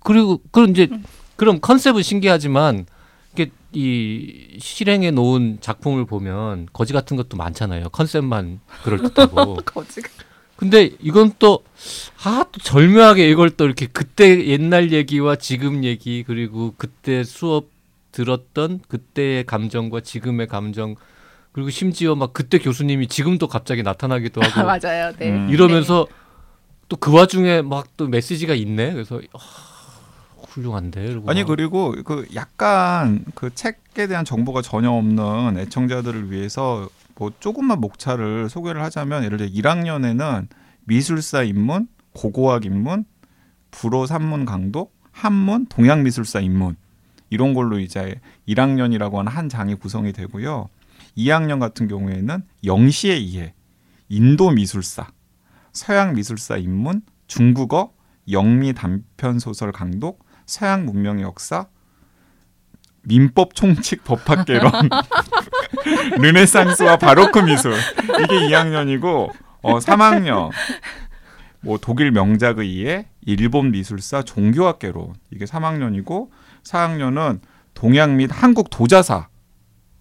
그리고 0.00 0.40
그럼 0.50 0.70
이제 0.70 0.88
그럼 1.36 1.60
컨셉은 1.60 2.02
신기하지만 2.02 2.86
이게 3.32 3.50
이 3.72 4.58
실행해 4.60 5.10
놓은 5.10 5.58
작품을 5.60 6.06
보면 6.06 6.68
거지 6.72 6.92
같은 6.92 7.16
것도 7.16 7.36
많잖아요. 7.36 7.90
컨셉만 7.90 8.60
그럴 8.82 9.00
듯하고. 9.02 9.56
거지가. 9.64 10.08
근데 10.56 10.90
이건 11.00 11.32
또 11.38 11.62
아, 12.24 12.44
또 12.50 12.58
절묘하게 12.60 13.30
이걸 13.30 13.50
또 13.50 13.64
이렇게 13.64 13.86
그때 13.86 14.46
옛날 14.48 14.90
얘기와 14.92 15.36
지금 15.36 15.84
얘기 15.84 16.24
그리고 16.26 16.74
그때 16.76 17.22
수업 17.22 17.66
들었던 18.10 18.80
그때의 18.88 19.44
감정과 19.46 20.00
지금의 20.00 20.48
감정 20.48 20.96
그리고 21.52 21.70
심지어 21.70 22.14
막 22.14 22.32
그때 22.32 22.58
교수님이 22.58 23.08
지금도 23.08 23.48
갑자기 23.48 23.82
나타나기도 23.82 24.42
아, 24.42 24.46
하고 24.48 24.66
맞아요. 24.78 25.12
네. 25.18 25.30
음. 25.30 25.48
이러면서 25.50 26.06
또그 26.88 27.12
와중에 27.12 27.62
막 27.62 27.88
또 27.96 28.06
메시지가 28.08 28.54
있네. 28.54 28.92
그래서 28.92 29.20
아, 29.34 29.38
훌륭한데. 30.48 31.04
이러고 31.04 31.30
아니 31.30 31.40
막 31.42 31.48
그리고 31.48 31.94
그 32.04 32.26
약간 32.34 33.24
그 33.34 33.54
책에 33.54 34.06
대한 34.06 34.24
정보가 34.24 34.62
전혀 34.62 34.90
없는 34.90 35.58
애청자들을 35.58 36.30
위해서 36.30 36.88
뭐 37.16 37.32
조금만 37.40 37.80
목차를 37.80 38.48
소개를 38.48 38.82
하자면 38.82 39.24
예를 39.24 39.38
들어 39.38 39.50
1학년에는 39.50 40.46
미술사 40.84 41.42
입문, 41.42 41.88
고고학 42.14 42.64
입문, 42.64 43.04
불어 43.70 44.06
산문 44.06 44.44
강독, 44.44 44.94
한문, 45.10 45.66
동양 45.66 46.04
미술사 46.04 46.40
입문 46.40 46.76
이런 47.30 47.52
걸로 47.52 47.78
이제 47.78 48.20
1학년이라고 48.48 49.16
하는 49.16 49.30
한 49.32 49.48
장이 49.48 49.74
구성이 49.74 50.12
되고요. 50.12 50.68
2학년 51.18 51.58
같은 51.58 51.88
경우에는 51.88 52.42
영시의 52.64 53.22
이해, 53.22 53.54
인도 54.08 54.50
미술사, 54.50 55.08
서양 55.72 56.14
미술사 56.14 56.56
입문, 56.56 57.02
중국어, 57.26 57.92
영미 58.30 58.74
단편 58.74 59.38
소설 59.38 59.72
강독, 59.72 60.24
서양 60.46 60.86
문명의 60.86 61.24
역사, 61.24 61.66
민법 63.02 63.54
총칙 63.54 64.04
법학 64.04 64.46
개론, 64.46 64.70
르네상스와 66.18 66.98
바로크 66.98 67.40
미술. 67.40 67.74
이게 68.02 68.48
2학년이고 68.48 69.30
어 69.62 69.78
3학년. 69.78 70.50
뭐 71.60 71.78
독일 71.80 72.12
명작의 72.12 72.72
이해, 72.72 73.08
일본 73.22 73.70
미술사 73.72 74.22
종교학 74.22 74.78
개론. 74.78 75.14
이게 75.30 75.44
3학년이고 75.44 76.28
4학년은 76.64 77.40
동양 77.74 78.16
및 78.16 78.30
한국 78.32 78.70
도자사 78.70 79.28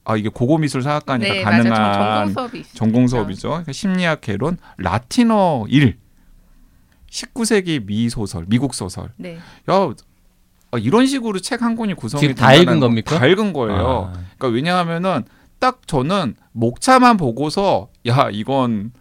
아 0.10 0.16
이게 0.16 0.30
고고 0.30 0.58
미술 0.58 0.82
사학과니까 0.84 1.34
네, 1.34 1.42
가능한 1.42 1.74
전공 1.74 2.34
수업이 2.34 2.60
있어요. 2.62 2.74
전공 2.74 3.08
수업이죠. 3.08 3.50
그러니까 3.50 3.72
심리학 3.74 4.22
개론, 4.22 4.58
라틴어 4.78 5.66
1, 5.68 5.98
19세기 7.10 7.86
미 7.86 8.10
소설, 8.10 8.46
미국 8.48 8.74
소설. 8.74 9.10
네. 9.18 9.36
야 9.70 9.94
아, 10.72 10.78
이런 10.78 11.08
식으로 11.08 11.40
책 11.40 11.62
한 11.62 11.76
권이 11.76 11.94
구성이 11.96 12.22
지금 12.22 12.36
다 12.36 12.54
읽은 12.54 12.80
거- 12.80 12.88
겁니까? 12.88 13.18
다 13.20 13.26
읽은 13.26 13.52
거예요. 13.54 14.12
아, 14.14 14.24
그러니까 14.38 14.48
왜냐하면은 14.48 15.24
딱 15.60 15.82
저는 15.88 16.36
목차만 16.52 17.18
보고서 17.18 17.90
야 18.08 18.30
이건 18.32 18.92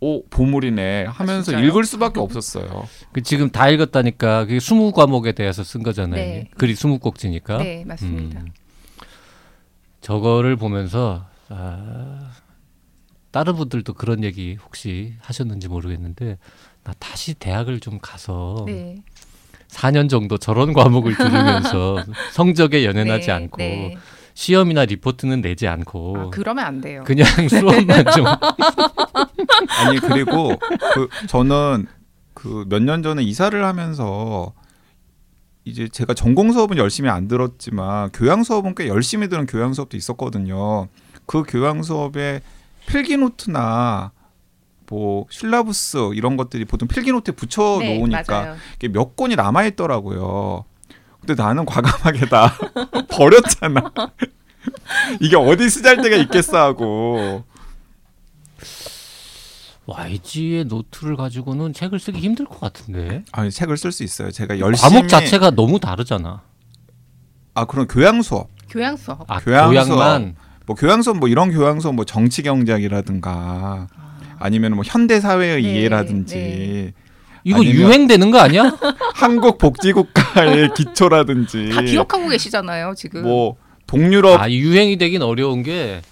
오 0.00 0.22
보물이네 0.28 1.04
하면서 1.06 1.52
진짜요? 1.52 1.66
읽을 1.66 1.84
수밖에 1.84 2.20
없었어요. 2.20 2.86
그 3.12 3.22
지금 3.22 3.48
다 3.50 3.70
읽었다니까 3.70 4.40
그게 4.44 4.56
20 4.56 4.92
과목에 4.94 5.32
대해서 5.32 5.64
쓴 5.64 5.82
거잖아요. 5.82 6.20
네. 6.20 6.48
글이 6.58 6.72
20 6.72 7.00
꼭지니까. 7.00 7.58
네, 7.58 7.84
맞습니다. 7.86 8.40
음. 8.40 8.46
저거를 10.10 10.54
보면서 10.54 11.26
아, 11.48 12.30
다른 13.32 13.56
분들도 13.56 13.94
그런 13.94 14.22
얘기 14.22 14.56
혹시 14.64 15.14
하셨는지 15.20 15.66
모르겠는데 15.66 16.38
나 16.84 16.92
다시 17.00 17.34
대학을 17.34 17.80
좀 17.80 17.98
가서 18.00 18.62
네. 18.68 19.02
4년 19.66 20.08
정도 20.08 20.38
저런 20.38 20.72
과목을 20.72 21.16
들으면서 21.16 21.96
성적에 22.30 22.84
연연하지 22.84 23.26
네, 23.26 23.32
않고 23.32 23.56
네. 23.58 23.96
시험이나 24.34 24.84
리포트는 24.84 25.40
내지 25.40 25.66
않고 25.66 26.16
아, 26.16 26.30
그러면 26.30 26.64
안 26.64 26.80
돼요. 26.80 27.02
그냥 27.04 27.26
수업만 27.50 28.04
좀 28.14 28.26
아니 28.28 29.98
그리고 29.98 30.56
그 30.94 31.08
저는 31.26 31.88
그 32.32 32.64
몇 32.68 32.80
년 32.80 33.02
전에 33.02 33.24
이사를 33.24 33.64
하면서 33.64 34.52
이제 35.66 35.88
제가 35.88 36.14
전공 36.14 36.52
수업은 36.52 36.78
열심히 36.78 37.10
안 37.10 37.26
들었지만 37.26 38.10
교양 38.12 38.44
수업은 38.44 38.76
꽤 38.76 38.86
열심히 38.86 39.28
들은 39.28 39.46
교양 39.46 39.74
수업도 39.74 39.96
있었거든요. 39.96 40.86
그 41.26 41.42
교양 41.46 41.82
수업에 41.82 42.40
필기 42.86 43.16
노트나 43.16 44.12
뭐 44.88 45.26
syllabus 45.28 46.12
이런 46.14 46.36
것들이 46.36 46.64
보통 46.64 46.86
필기 46.86 47.10
노트에 47.10 47.34
붙여 47.34 47.78
네, 47.80 47.98
놓으니까. 47.98 48.54
이게 48.76 48.86
몇 48.86 49.16
권이 49.16 49.34
남아 49.34 49.64
있더라고요. 49.64 50.64
근데 51.18 51.34
나는 51.34 51.66
과감하게 51.66 52.26
다 52.26 52.56
버렸잖아. 53.10 53.92
이게 55.20 55.34
어디 55.34 55.68
쓰잘데가 55.68 56.14
있겠어 56.14 56.58
하고. 56.58 57.42
YG의 59.86 60.64
노트를 60.64 61.16
가지고는 61.16 61.72
책을 61.72 61.98
쓰기 62.00 62.18
힘들 62.18 62.44
것 62.44 62.60
같은데. 62.60 63.24
아, 63.32 63.48
책을 63.48 63.76
쓸 63.76 63.92
수 63.92 64.02
있어요. 64.02 64.30
제가 64.30 64.58
열심히 64.58 64.90
과목 64.90 65.08
자체가 65.08 65.50
너무 65.50 65.78
다르잖아. 65.78 66.42
아 67.54 67.64
그런 67.64 67.86
교양 67.86 68.20
수업, 68.22 68.48
교양 68.68 68.96
수업. 68.96 69.30
아, 69.30 69.38
교양 69.40 69.70
교양만. 69.70 70.36
뭐 70.66 70.74
교양 70.76 71.00
수업 71.02 71.18
뭐 71.18 71.28
이런 71.28 71.52
교양 71.52 71.78
수업 71.80 71.94
뭐 71.94 72.04
정치 72.04 72.42
경제학이라든가 72.42 73.86
아니면 74.38 74.74
뭐 74.74 74.82
현대 74.84 75.20
사회의 75.20 75.62
네, 75.62 75.70
이해라든지 75.70 76.34
네. 76.34 76.92
이거 77.44 77.64
유행되는 77.64 78.30
거 78.32 78.38
아니야? 78.38 78.76
한국 79.14 79.58
복지국가의 79.58 80.70
기초라든지 80.76 81.70
다 81.70 81.80
기억하고 81.82 82.28
계시잖아요 82.28 82.94
지금. 82.96 83.22
뭐 83.22 83.56
동유럽 83.86 84.40
아, 84.40 84.50
유행이 84.50 84.98
되긴 84.98 85.22
어려운 85.22 85.62
게 85.62 86.02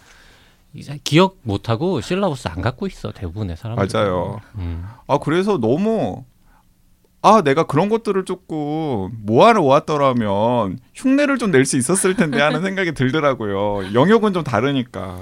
이제 0.75 0.99
기억 1.05 1.37
못 1.43 1.69
하고 1.69 2.01
실라버스 2.01 2.49
안 2.49 2.61
갖고 2.61 2.87
있어 2.87 3.13
대부분의 3.13 3.57
사람들. 3.57 3.87
맞아요. 3.93 4.41
음. 4.57 4.85
아 5.07 5.19
그래서 5.19 5.59
너무 5.59 6.25
아 7.23 7.43
내가 7.43 7.65
그런 7.65 7.89
것들을 7.89 8.25
조금 8.25 9.11
모아를 9.25 9.61
모았더라면 9.61 10.79
흉내를 10.95 11.39
좀 11.39 11.51
낼 11.53 11.65
수 11.65 11.77
있었을 11.79 12.15
텐데 12.17 12.41
하는 12.41 12.61
생각이 12.63 12.93
들더라고요. 12.93 13.95
영역은 13.95 14.33
좀 14.33 14.43
다르니까. 14.45 15.19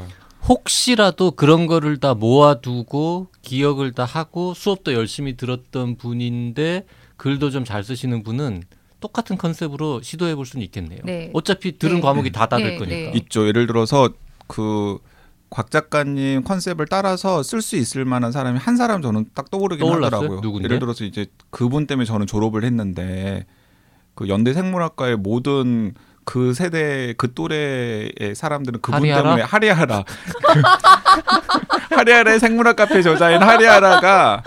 혹시라도 0.49 1.31
그런 1.33 1.67
거를 1.67 1.99
다 2.01 2.15
모아두고 2.15 3.29
기억을 3.43 3.93
다 3.93 4.05
하고 4.05 4.55
수업도 4.55 4.93
열심히 4.93 5.37
들었던 5.37 5.97
분인데 5.97 6.87
글도 7.17 7.51
좀 7.51 7.65
잘 7.65 7.85
쓰시는 7.85 8.25
분은 8.25 8.65
똑같은 8.99 9.37
컨셉으로 9.37 10.01
시도해 10.03 10.35
볼 10.35 10.47
수는 10.47 10.65
있겠네요. 10.67 11.01
네. 11.05 11.31
어차피 11.33 11.79
들은 11.79 11.97
네. 11.97 12.01
과목이 12.01 12.33
다 12.33 12.47
다를 12.47 12.71
네, 12.71 12.77
거니까. 12.79 13.11
네. 13.13 13.13
있죠. 13.19 13.47
예를 13.47 13.67
들어서 13.69 14.11
그 14.49 14.99
곽 15.53 15.71
작가님 15.71 16.45
컨셉을 16.45 16.87
따라서 16.87 17.43
쓸 17.43 17.61
수 17.61 17.77
있을 17.77 18.07
만한 18.07 18.33
사람이 18.33 18.59
한 18.59 18.79
사람 18.79 19.03
저는 19.03 19.27
딱 19.35 19.51
떠오르긴 19.51 19.87
떠올랐어요? 19.87 20.17
하더라고요. 20.17 20.41
누군데? 20.41 20.65
예를 20.65 20.79
들어서 20.79 21.05
이제 21.05 21.27
그분 21.51 21.87
때문에 21.87 22.07
저는 22.07 22.27
졸업을 22.27 22.65
했는데 22.65 23.45
그 24.15 24.29
연대 24.29 24.55
생물학과의 24.55 25.17
모든 25.17 25.93
그 26.25 26.55
세대 26.55 27.13
그 27.19 27.35
또래의 27.35 28.35
사람들은 28.35 28.81
그분 28.81 29.01
하리하라? 29.01 29.23
때문에 29.23 29.43
하리하라 29.43 30.05
하리하라의 31.97 32.41
생물학 32.41 32.77
카페 32.77 33.03
저자인 33.03 33.43
하리하라가 33.43 34.43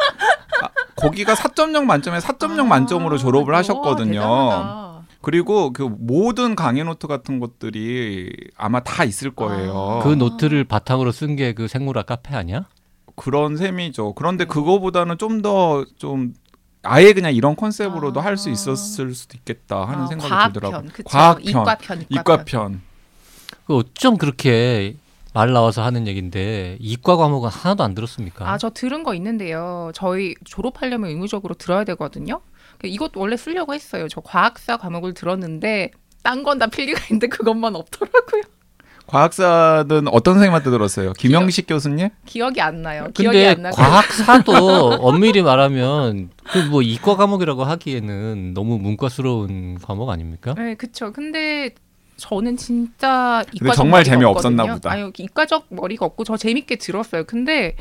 아, 0.63 0.67
거기가 0.95 1.35
4.0 1.35 1.83
만점에 1.83 2.17
4.0 2.17 2.65
만점으로 2.65 3.19
졸업을 3.19 3.53
아, 3.53 3.59
하셨거든요. 3.59 4.21
대단하다. 4.21 4.84
그리고 5.25 5.73
그 5.73 5.81
모든 5.81 6.55
강의 6.55 6.83
노트 6.83 7.07
같은 7.07 7.39
것들이 7.39 8.31
아마 8.55 8.79
다 8.81 9.03
있을 9.03 9.31
거예요. 9.31 10.01
그 10.03 10.09
노트를 10.09 10.65
바탕으로 10.65 11.11
쓴 11.11 11.35
게 11.35 11.53
그 11.53 11.67
생물학 11.67 12.05
카페 12.05 12.35
아니야? 12.35 12.67
그런 13.15 13.57
셈이죠. 13.57 14.13
그런데 14.13 14.45
그거보다는 14.45 15.17
좀더좀 15.17 16.33
아예 16.83 17.13
그냥 17.13 17.33
이런 17.33 17.55
컨셉으로도 17.55 18.19
아. 18.19 18.23
할수 18.23 18.51
있었을 18.51 19.15
수도 19.15 19.35
있겠다 19.37 19.85
하는 19.85 20.03
아, 20.03 20.07
생각이 20.07 20.29
과학편, 20.29 20.53
들더라고요. 20.53 20.89
그쵸. 20.93 21.03
과학편, 21.09 21.43
이과편, 21.49 22.05
이과편. 22.09 22.21
이과편. 22.21 22.81
그 23.65 23.77
어쩜 23.77 24.17
그렇게 24.17 24.95
말 25.33 25.51
나와서 25.53 25.83
하는 25.83 26.05
얘긴데 26.07 26.77
이과 26.79 27.15
과목은 27.17 27.49
하나도 27.49 27.83
안 27.83 27.95
들었습니까? 27.95 28.47
아, 28.47 28.59
저 28.59 28.69
들은 28.69 29.01
거 29.01 29.15
있는데요. 29.15 29.91
저희 29.95 30.35
졸업하려면 30.45 31.09
의무적으로 31.09 31.55
들어야 31.55 31.83
되거든요. 31.83 32.41
그 32.85 32.89
이것도 32.89 33.19
원래 33.19 33.35
쓰려고 33.35 33.73
했어요. 33.73 34.07
저 34.07 34.21
과학사 34.21 34.77
과목을 34.77 35.15
들었는데 35.15 35.89
딴 36.21 36.43
건 36.43 36.59
다 36.59 36.67
필기가 36.67 37.01
있는데 37.09 37.27
그것만 37.27 37.75
없더라고요. 37.75 38.43
과학사는 39.07 40.07
어떤 40.07 40.33
선생님한테 40.35 40.69
들었어요? 40.71 41.13
김영식 41.13 41.67
교수님? 41.67 42.09
기억이 42.25 42.59
안 42.61 42.81
나요. 42.81 43.07
기억이 43.13 43.37
근데 43.37 43.49
안 43.49 43.61
나고. 43.61 43.75
과학사도 43.75 44.53
엄밀히 45.01 45.41
말하면 45.43 46.29
그 46.51 46.59
뭐 46.69 46.81
이과 46.81 47.15
과목이라고 47.15 47.63
하기에는 47.63 48.53
너무 48.55 48.77
문과스러운 48.79 49.77
과목 49.81 50.09
아닙니까? 50.09 50.55
네, 50.57 50.73
그쵸. 50.75 51.11
근데 51.13 51.69
저는 52.17 52.57
진짜 52.57 53.43
이과적 53.53 53.75
정말 53.75 54.03
재미없었나. 54.03 54.65
보다. 54.73 54.91
아니, 54.91 55.11
이과적 55.17 55.65
머리가 55.69 56.05
없고 56.05 56.23
저 56.23 56.37
재밌게 56.37 56.77
들었어요. 56.77 57.25
근데 57.25 57.75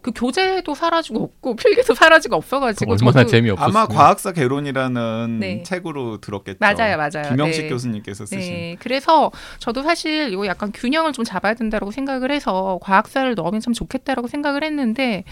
그 0.00 0.12
교재도 0.14 0.74
사라지고 0.74 1.24
없고 1.24 1.56
필기도 1.56 1.94
사라지고 1.94 2.36
없어가지고 2.36 2.92
얼마나 2.92 3.24
재미없었어요. 3.26 3.68
아마 3.68 3.86
과학사 3.86 4.32
개론이라는 4.32 5.38
네. 5.40 5.62
책으로 5.64 6.18
들었겠죠. 6.20 6.58
맞아요, 6.60 6.96
맞아요. 6.96 7.28
김영식 7.28 7.64
네. 7.64 7.68
교수님께서 7.68 8.24
쓰신. 8.26 8.52
네, 8.54 8.76
그래서 8.78 9.30
저도 9.58 9.82
사실 9.82 10.32
이거 10.32 10.46
약간 10.46 10.70
균형을 10.72 11.12
좀 11.12 11.24
잡아야 11.24 11.54
된다고 11.54 11.90
생각을 11.90 12.30
해서 12.30 12.78
과학사를 12.82 13.34
넣으면 13.34 13.60
참 13.60 13.72
좋겠다라고 13.74 14.28
생각을 14.28 14.62
했는데 14.62 15.24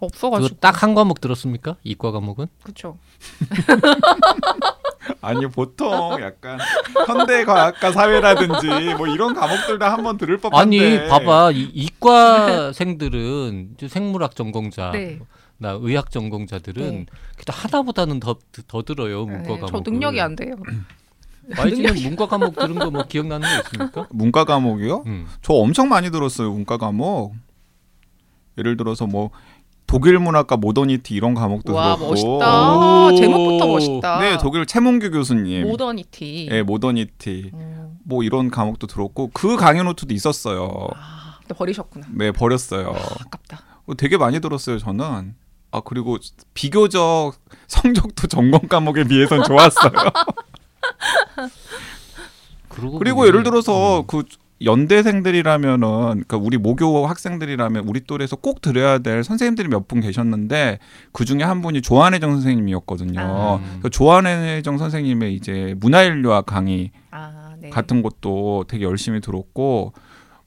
없어가지고 0.00 0.56
딱 0.60 0.82
한 0.82 0.94
과목 0.94 1.20
들었습니까? 1.20 1.76
이과 1.84 2.10
과목은? 2.10 2.48
그렇죠. 2.62 2.98
아니 5.20 5.46
보통 5.46 6.20
약간 6.20 6.58
현대 7.06 7.44
과학과 7.44 7.92
사회라든지 7.92 8.94
뭐 8.96 9.06
이런 9.06 9.34
과목들 9.34 9.78
다 9.78 9.92
한번 9.92 10.16
들을 10.18 10.38
법한데. 10.38 10.98
아니 11.00 11.08
봐봐 11.08 11.50
이, 11.52 11.70
이과생들은 11.74 13.76
생물학 13.88 14.34
전공자, 14.36 14.90
네. 14.92 15.18
나 15.58 15.78
의학 15.80 16.10
전공자들은 16.10 16.90
네. 16.90 17.06
그래도 17.34 17.52
하나보다는 17.52 18.20
더 18.20 18.36
더 18.68 18.82
들어요 18.82 19.24
문과 19.24 19.54
네, 19.54 19.60
과목. 19.60 19.84
저 19.84 19.90
능력이 19.90 20.20
안 20.20 20.36
돼요. 20.36 20.54
YG는 21.58 21.94
문과 22.02 22.26
과목 22.26 22.56
들은 22.56 22.78
거 22.78 22.90
뭐 22.90 23.02
기억나는 23.04 23.46
거 23.46 23.54
있습니까? 23.62 24.06
문과 24.10 24.44
과목이요? 24.44 25.02
음. 25.06 25.26
저 25.42 25.52
엄청 25.52 25.88
많이 25.90 26.10
들었어요 26.10 26.50
문과 26.50 26.78
과목. 26.78 27.34
예를 28.56 28.76
들어서 28.76 29.06
뭐 29.06 29.30
독일 29.94 30.18
문학과 30.18 30.56
모더니티 30.56 31.14
이런 31.14 31.34
과목도 31.34 31.72
와 31.72 31.94
들었고. 31.94 32.08
멋있다. 32.08 33.06
오. 33.06 33.14
제목부터 33.14 33.66
멋있다. 33.68 34.18
네, 34.18 34.38
독일 34.38 34.66
최문규 34.66 35.12
교수님. 35.12 35.68
모더니티. 35.68 36.48
네, 36.50 36.64
모더니티. 36.64 37.52
음, 37.54 37.98
뭐 38.02 38.24
이런 38.24 38.50
과목도 38.50 38.88
들었고 38.88 39.30
그 39.32 39.56
강의 39.56 39.84
노트도 39.84 40.12
있었어요. 40.12 40.88
아, 40.96 41.36
근데 41.38 41.54
버리셨구나. 41.54 42.08
네, 42.10 42.32
버렸어요. 42.32 42.92
아깝다. 43.20 43.60
어, 43.86 43.94
되게 43.94 44.16
많이 44.16 44.40
들었어요, 44.40 44.78
저는. 44.78 45.36
아, 45.70 45.80
그리고 45.84 46.18
비교적 46.54 47.34
성적도 47.68 48.26
전공 48.26 48.66
과목에 48.66 49.04
비해선 49.04 49.44
좋았어요. 49.44 49.92
그리고, 52.68 52.98
그리고 52.98 53.16
보면, 53.18 53.28
예를 53.28 53.44
들어서 53.44 54.00
음, 54.00 54.06
그 54.08 54.24
연대생들이라면은 54.64 55.78
그러니까 55.80 56.36
우리 56.36 56.56
모교 56.58 57.06
학생들이라면 57.06 57.86
우리 57.88 58.00
또래에서 58.00 58.36
꼭 58.36 58.60
들어야 58.60 58.98
될 58.98 59.24
선생님들이 59.24 59.68
몇 59.68 59.84
분 59.86 60.00
계셨는데 60.00 60.78
그 61.12 61.24
중에 61.26 61.42
한 61.42 61.60
분이 61.60 61.82
조한혜정 61.82 62.30
선생님이었거든요. 62.32 63.20
아. 63.20 63.60
그 63.82 63.90
조한혜정 63.90 64.78
선생님의 64.78 65.34
이제 65.34 65.74
문화인류학 65.78 66.46
강의 66.46 66.90
아, 67.10 67.54
네. 67.60 67.68
같은 67.70 68.02
것도 68.02 68.64
되게 68.66 68.84
열심히 68.84 69.20
들었고 69.20 69.92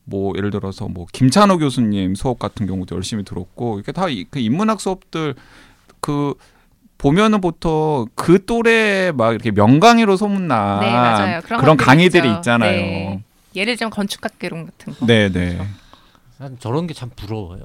뭐 0.05 0.33
예를 0.37 0.49
들어서 0.51 0.87
뭐 0.87 1.05
김찬호 1.11 1.57
교수님 1.59 2.15
수업 2.15 2.39
같은 2.39 2.65
경우도 2.65 2.95
열심히 2.95 3.23
들었고 3.23 3.79
이게 3.79 3.91
다 3.91 4.07
그 4.31 4.39
인문학 4.39 4.81
수업들 4.81 5.35
그 5.99 6.33
보면은 6.97 7.41
보통 7.41 8.07
그 8.15 8.43
또래 8.45 9.11
막 9.15 9.31
이렇게 9.33 9.51
명강의로 9.51 10.17
소문난 10.17 10.79
네. 10.79 11.39
그런 11.59 11.77
강의들이 11.77 12.27
있죠. 12.27 12.37
있잖아요. 12.39 12.71
네. 12.71 13.23
예를 13.57 13.75
들면 13.75 13.91
건축학개론 13.91 14.65
같은 14.67 14.93
거. 14.93 15.05
네, 15.05 15.29
네. 15.29 15.59
난 16.37 16.57
저런 16.59 16.85
게 16.87 16.93
참 16.93 17.09
부러워요. 17.15 17.63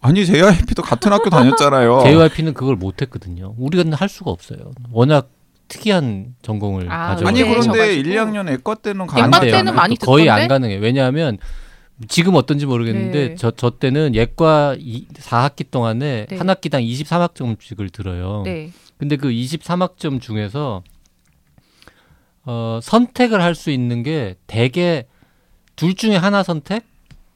아니 0.00 0.26
JYP도 0.26 0.82
같은 0.82 1.12
학교 1.12 1.30
다녔잖아요. 1.30 2.00
JYP는 2.04 2.54
그걸 2.54 2.76
못했거든요. 2.76 3.54
우리가 3.58 3.96
할 3.96 4.08
수가 4.08 4.30
없어요. 4.30 4.72
워낙 4.90 5.30
특이한 5.68 6.34
전공을 6.42 6.90
아, 6.90 7.08
가져. 7.08 7.26
아니 7.26 7.40
네, 7.42 7.48
그런데 7.48 7.72
져가지고. 7.72 8.08
1, 8.08 8.16
2학년 8.16 8.48
애과 8.48 8.74
때는 8.76 9.04
애과 9.04 9.14
가능하지 9.14 9.50
때는? 9.50 9.74
많이 9.74 9.96
거의 9.96 10.24
듣던데? 10.24 10.42
안 10.42 10.48
가능해요. 10.48 10.80
왜냐하면 10.80 11.38
지금 12.08 12.34
어떤지 12.36 12.64
모르겠는데 12.66 13.28
네. 13.30 13.34
저, 13.36 13.50
저 13.50 13.70
때는 13.70 14.14
예과 14.14 14.76
이, 14.78 15.06
4학기 15.14 15.70
동안에 15.70 16.26
네. 16.26 16.36
한 16.36 16.48
학기당 16.48 16.80
23학점씩을 16.82 17.92
들어요. 17.92 18.42
네. 18.44 18.70
근데 18.98 19.16
그 19.16 19.28
23학점 19.28 20.20
중에서 20.20 20.82
어, 22.44 22.80
선택을 22.82 23.42
할 23.42 23.54
수 23.54 23.70
있는 23.70 24.02
게 24.02 24.36
대개 24.46 25.06
둘 25.78 25.94
중에 25.94 26.16
하나 26.16 26.42
선택 26.42 26.84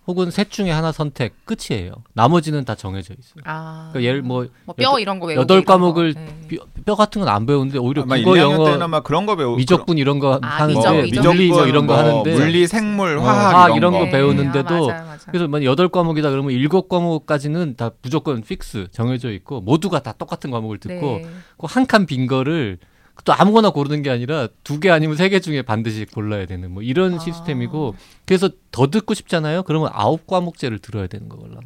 혹은 0.08 0.32
셋 0.32 0.50
중에 0.50 0.72
하나 0.72 0.90
선택 0.90 1.32
끝이에요. 1.46 1.92
나머지는 2.12 2.64
다 2.64 2.74
정해져 2.74 3.14
있어요. 3.16 3.42
아. 3.44 3.90
그러니까 3.92 4.08
예를 4.08 4.22
뭐뼈 4.22 4.50
여덟- 4.82 5.00
이런 5.00 5.20
거 5.20 5.26
외우고 5.26 5.40
여덟 5.42 5.58
이런 5.58 5.64
거. 5.64 5.72
과목을 5.72 6.14
네. 6.14 6.26
뼈, 6.48 6.56
뼈 6.84 6.94
같은 6.96 7.20
건 7.20 7.28
안 7.28 7.46
배우는데 7.46 7.78
오히려 7.78 8.02
아마 8.02 8.16
국어 8.16 8.34
1, 8.36 8.42
2학년 8.42 8.52
영어 8.52 8.64
때는 8.72 8.90
막 8.90 9.04
그런 9.04 9.26
거 9.26 9.36
배우 9.36 9.54
미적분 9.56 9.98
이런 9.98 10.18
거 10.18 10.40
아, 10.42 10.46
하는데 10.48 10.74
미적, 10.74 10.92
어, 10.96 11.02
미적. 11.02 11.24
물리 11.24 11.48
뭐 11.50 11.66
이런 11.68 11.86
거뭐 11.86 11.98
하는데 12.00 12.34
물리, 12.34 12.66
생물, 12.66 13.16
어, 13.18 13.22
화학, 13.22 13.54
화학 13.54 13.66
이런, 13.68 13.76
이런 13.76 13.92
거. 13.92 13.98
거 14.00 14.10
배우는데도 14.10 14.74
아, 14.74 14.78
맞아요, 14.88 15.04
맞아요. 15.04 15.18
그래서 15.26 15.46
만약 15.46 15.64
여덟 15.66 15.88
과목이다 15.88 16.30
그러면 16.30 16.50
일곱 16.50 16.88
과목까지는 16.88 17.76
다 17.76 17.90
무조건 18.02 18.42
fix 18.42 18.88
정해져 18.90 19.30
있고 19.30 19.60
모두가 19.60 20.00
다 20.02 20.10
똑같은 20.18 20.50
과목을 20.50 20.78
듣고 20.78 21.18
네. 21.22 21.26
그한 21.58 21.86
칸 21.86 22.06
빈 22.06 22.26
거를 22.26 22.78
또 23.24 23.32
아무거나 23.34 23.70
고르는 23.70 24.02
게 24.02 24.10
아니라 24.10 24.48
두 24.64 24.80
개 24.80 24.90
아니면 24.90 25.16
세 25.16 25.28
개 25.28 25.38
중에 25.40 25.62
반드시 25.62 26.04
골라야 26.06 26.46
되는 26.46 26.70
뭐 26.70 26.82
이런 26.82 27.14
아. 27.14 27.18
시스템이고 27.18 27.94
그래서 28.26 28.48
더 28.70 28.88
듣고 28.88 29.14
싶잖아요. 29.14 29.62
그러면 29.64 29.90
아홉 29.92 30.26
과목제를 30.26 30.78
들어야 30.80 31.06
되는 31.06 31.28
거걸라. 31.28 31.60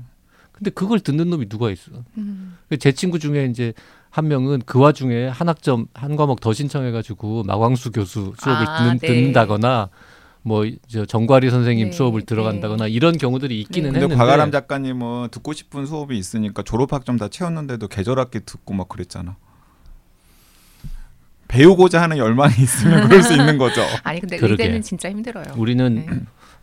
근데 0.52 0.70
그걸 0.70 1.00
듣는 1.00 1.30
놈이 1.30 1.48
누가 1.48 1.70
있어? 1.70 1.92
음. 2.18 2.56
제 2.78 2.92
친구 2.92 3.18
중에 3.18 3.46
이제 3.46 3.72
한 4.10 4.28
명은 4.28 4.62
그 4.66 4.78
와중에 4.78 5.28
한 5.28 5.48
학점 5.48 5.86
한 5.94 6.16
과목 6.16 6.40
더 6.40 6.52
신청해가지고 6.52 7.44
마광수 7.44 7.92
교수 7.92 8.32
수업을 8.38 8.66
아, 8.68 8.78
듣는, 8.78 8.98
네. 8.98 9.06
듣는다거나 9.06 9.90
뭐저 10.42 11.04
정과리 11.06 11.50
선생님 11.50 11.90
네, 11.90 11.92
수업을 11.92 12.20
네. 12.20 12.26
들어간다거나 12.26 12.86
이런 12.86 13.18
경우들이 13.18 13.60
있기는 13.62 13.90
네. 13.90 13.92
근데 14.00 14.04
했는데 14.04 14.16
과가람 14.16 14.50
작가님은 14.52 15.28
듣고 15.30 15.52
싶은 15.52 15.86
수업이 15.86 16.16
있으니까 16.16 16.62
졸업학점 16.62 17.18
다 17.18 17.28
채웠는데도 17.28 17.88
계절학기 17.88 18.40
듣고 18.46 18.72
막 18.74 18.88
그랬잖아. 18.88 19.36
배우고자 21.48 22.02
하는 22.02 22.18
열망이 22.18 22.54
있으면 22.58 23.08
그럴 23.08 23.22
수 23.22 23.32
있는 23.32 23.58
거죠. 23.58 23.82
아니 24.04 24.20
근데 24.20 24.36
그러게. 24.36 24.64
의대는 24.64 24.82
진짜 24.82 25.10
힘들어요. 25.10 25.44
우리는 25.56 25.94
네. 25.94 26.06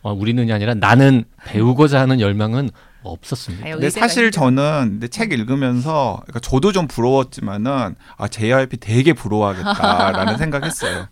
어, 0.02 0.12
우리는이 0.12 0.52
아니라 0.52 0.74
나는 0.74 1.24
배우고자 1.44 2.00
하는 2.00 2.20
열망은 2.20 2.70
없었습니다. 3.02 3.70
근데 3.70 3.90
사실. 3.90 4.30
저는 4.30 4.88
근데 4.92 5.08
책 5.08 5.32
읽으면서 5.32 6.20
그러니까 6.24 6.40
저도 6.40 6.72
좀 6.72 6.86
부러웠지만은 6.88 7.94
아 8.16 8.28
JYP 8.28 8.78
되게 8.78 9.12
부러워하겠다라는 9.12 10.36
생각했어요. 10.38 11.08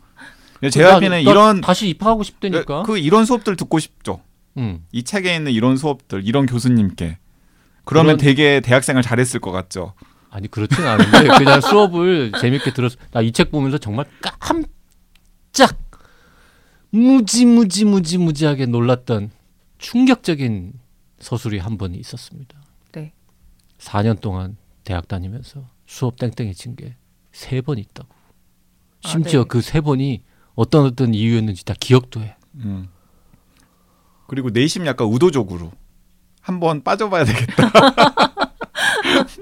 JYP는 0.71 1.23
이런 1.23 1.61
다시 1.61 1.89
입학하고 1.89 2.23
싶다니까. 2.23 2.83
그 2.85 2.97
이런 2.99 3.25
수업들 3.25 3.57
듣고 3.57 3.79
싶죠. 3.79 4.21
음. 4.59 4.85
이 4.93 5.03
책에 5.03 5.35
있는 5.35 5.51
이런 5.53 5.77
수업들, 5.77 6.23
이런 6.27 6.47
교수님께 6.47 7.19
그러면 7.85 8.17
그런- 8.17 8.19
되게 8.19 8.61
대학생활 8.61 9.03
잘했을 9.03 9.41
것 9.41 9.51
같죠. 9.51 9.95
아니 10.35 10.49
그렇진 10.49 10.83
않은데 10.85 11.29
그냥 11.39 11.61
수업을 11.61 12.33
재밌게 12.41 12.73
들었어. 12.73 12.97
나 13.13 13.21
이 13.23 13.33
책 13.33 13.51
보면서 13.51 13.77
정말 13.79 14.07
깜짝 14.21 15.79
무지 16.91 17.45
무지 17.47 17.85
무지 17.85 18.19
무지하게 18.19 18.67
놀랐던 18.67 19.31
충격적인 19.79 20.73
서술이 21.21 21.59
한 21.59 21.77
번 21.77 21.95
있었습니다. 21.95 22.61
네. 22.93 23.13
4년 23.79 24.21
동안 24.21 24.57
대학 24.85 25.07
다니면서 25.09 25.69
수업 25.87 26.17
땡땡이 26.17 26.55
친 26.55 26.77
게 26.77 26.97
세 27.33 27.61
번 27.63 27.79
있다고. 27.79 28.09
아, 29.05 29.09
심지어 29.09 29.43
네. 29.43 29.49
그세 29.49 29.81
번이 29.81 30.23
어떤 30.55 30.85
어떤 30.87 31.15
이유였는지 31.15 31.65
다 31.65 31.75
기억도 31.79 32.21
해. 32.21 32.37
음. 32.57 32.89
그리고 34.27 34.49
내심 34.51 34.87
약간 34.87 35.09
의도적으로 35.13 35.73
한번 36.41 36.83
빠져봐야 36.83 37.25
되겠다. 37.25 37.71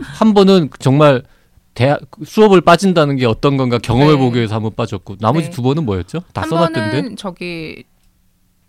한 0.01 0.35
번은 0.35 0.71
정말 0.79 1.23
대학 1.75 2.01
수업을 2.25 2.61
빠진다는 2.61 3.17
게 3.17 3.27
어떤 3.27 3.57
건가 3.57 3.79
경험해 3.79 4.13
네. 4.13 4.17
보기 4.19 4.37
위해서 4.39 4.55
한 4.57 4.63
번 4.63 4.75
빠졌고 4.75 5.17
나머지 5.21 5.47
네. 5.47 5.51
두 5.51 5.63
번은 5.63 5.85
뭐였죠? 5.85 6.21
다한 6.33 6.51
써놨던데. 6.51 6.91
번은 7.03 7.17
저기 7.17 7.85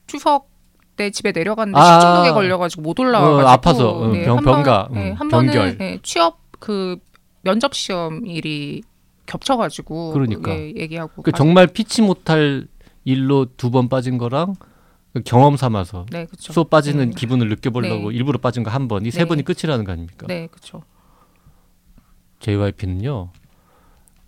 추석 0.08 0.50
때 0.96 1.10
집에 1.10 1.32
내려갔는데 1.32 1.80
아. 1.80 2.00
식중독에 2.00 2.32
걸려가지고 2.32 2.82
못 2.82 3.00
올라와가지고 3.00 3.48
어, 3.48 3.52
아파서, 3.52 3.90
어, 3.90 4.12
병- 4.12 4.38
한 4.38 4.44
번- 4.44 4.54
병가, 4.64 4.90
네, 4.92 5.12
음, 5.12 5.16
한 5.16 5.30
병결. 5.30 5.54
번은 5.54 5.78
네, 5.78 6.00
취업 6.04 6.40
그 6.60 6.98
면접 7.44 7.74
시험 7.74 8.26
일이 8.28 8.84
겹쳐가지고 9.26 10.12
그러니까. 10.14 10.52
예, 10.52 10.74
얘기하고 10.76 11.24
그 11.24 11.32
가- 11.32 11.38
정말 11.38 11.68
피치 11.68 12.02
못할 12.02 12.68
일로 13.04 13.48
두 13.58 13.72
번 13.72 13.90
빠진 13.90 14.18
거랑 14.20 14.56
그 15.14 15.22
경험 15.26 15.58
삼아서 15.58 16.06
네. 16.12 16.28
수업 16.38 16.70
빠지는 16.70 17.10
네. 17.10 17.16
기분을 17.16 17.50
느껴보려고 17.50 18.12
네. 18.12 18.16
일부러 18.18 18.38
빠진 18.38 18.64
거 18.64 18.70
한 18.70 18.88
번, 18.88 19.06
이세 19.06 19.20
네. 19.20 19.26
번이 19.26 19.44
끝이라는 19.44 19.84
거 19.86 19.92
아닙니까? 19.94 20.28
네 20.28 20.48
그렇죠. 20.52 20.84
JYP는요. 22.42 23.30